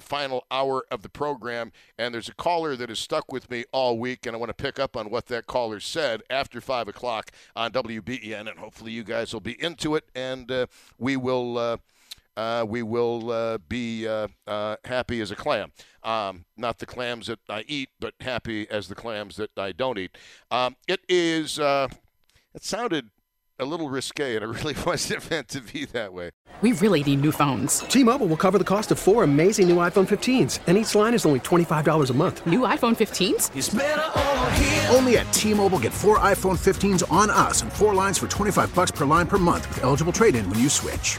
final 0.00 0.44
hour 0.52 0.84
of 0.90 1.02
the 1.02 1.08
program. 1.08 1.63
And 1.98 2.14
there's 2.14 2.28
a 2.28 2.34
caller 2.34 2.76
that 2.76 2.88
has 2.88 2.98
stuck 2.98 3.32
with 3.32 3.50
me 3.50 3.64
all 3.72 3.98
week, 3.98 4.26
and 4.26 4.34
I 4.34 4.38
want 4.38 4.56
to 4.56 4.62
pick 4.62 4.78
up 4.78 4.96
on 4.96 5.10
what 5.10 5.26
that 5.26 5.46
caller 5.46 5.80
said 5.80 6.22
after 6.30 6.60
5 6.60 6.88
o'clock 6.88 7.30
on 7.54 7.72
WBEN. 7.72 8.48
And 8.48 8.58
hopefully 8.58 8.92
you 8.92 9.04
guys 9.04 9.32
will 9.32 9.40
be 9.40 9.62
into 9.62 9.94
it, 9.94 10.04
and 10.14 10.50
uh, 10.50 10.66
we 10.98 11.16
will. 11.16 11.58
Uh, 11.58 11.76
uh, 12.36 12.66
we 12.68 12.82
will 12.82 13.30
uh, 13.30 13.58
be 13.68 14.08
uh, 14.08 14.26
uh 14.48 14.74
happy 14.84 15.20
as 15.20 15.30
a 15.30 15.36
clam. 15.36 15.70
Um, 16.02 16.44
not 16.56 16.80
the 16.80 16.86
clams 16.86 17.28
that 17.28 17.38
I 17.48 17.64
eat, 17.68 17.90
but 18.00 18.14
happy 18.18 18.68
as 18.68 18.88
the 18.88 18.96
clams 18.96 19.36
that 19.36 19.56
I 19.56 19.70
don't 19.70 19.98
eat. 19.98 20.18
Um, 20.50 20.74
it 20.88 21.00
is. 21.08 21.60
Uh, 21.60 21.86
it 22.52 22.64
sounded 22.64 23.10
a 23.58 23.64
little 23.64 23.88
risque, 23.88 24.36
and 24.36 24.44
it 24.44 24.46
really 24.46 24.74
wasn't 24.86 25.28
meant 25.30 25.48
to 25.48 25.60
be 25.60 25.84
that 25.86 26.12
way. 26.12 26.30
We 26.62 26.72
really 26.72 27.02
need 27.02 27.20
new 27.20 27.32
phones. 27.32 27.80
T-Mobile 27.80 28.28
will 28.28 28.36
cover 28.36 28.58
the 28.58 28.64
cost 28.64 28.92
of 28.92 28.98
four 28.98 29.24
amazing 29.24 29.68
new 29.68 29.76
iPhone 29.76 30.06
15s, 30.06 30.60
and 30.68 30.78
each 30.78 30.94
line 30.94 31.14
is 31.14 31.26
only 31.26 31.40
$25 31.40 32.10
a 32.10 32.14
month. 32.14 32.46
New 32.46 32.60
iPhone 32.60 32.94
15s? 32.94 33.50
Only 34.94 35.18
at 35.18 35.30
T-Mobile 35.32 35.80
get 35.80 35.92
four 35.92 36.20
iPhone 36.20 36.56
15s 36.56 37.10
on 37.10 37.28
us 37.28 37.62
and 37.62 37.72
four 37.72 37.92
lines 37.92 38.18
for 38.18 38.28
25 38.28 38.72
bucks 38.72 38.92
per 38.92 39.04
line 39.04 39.26
per 39.26 39.38
month 39.38 39.68
with 39.68 39.82
eligible 39.82 40.12
trade-in 40.12 40.48
when 40.48 40.60
you 40.60 40.68
switch. 40.68 41.18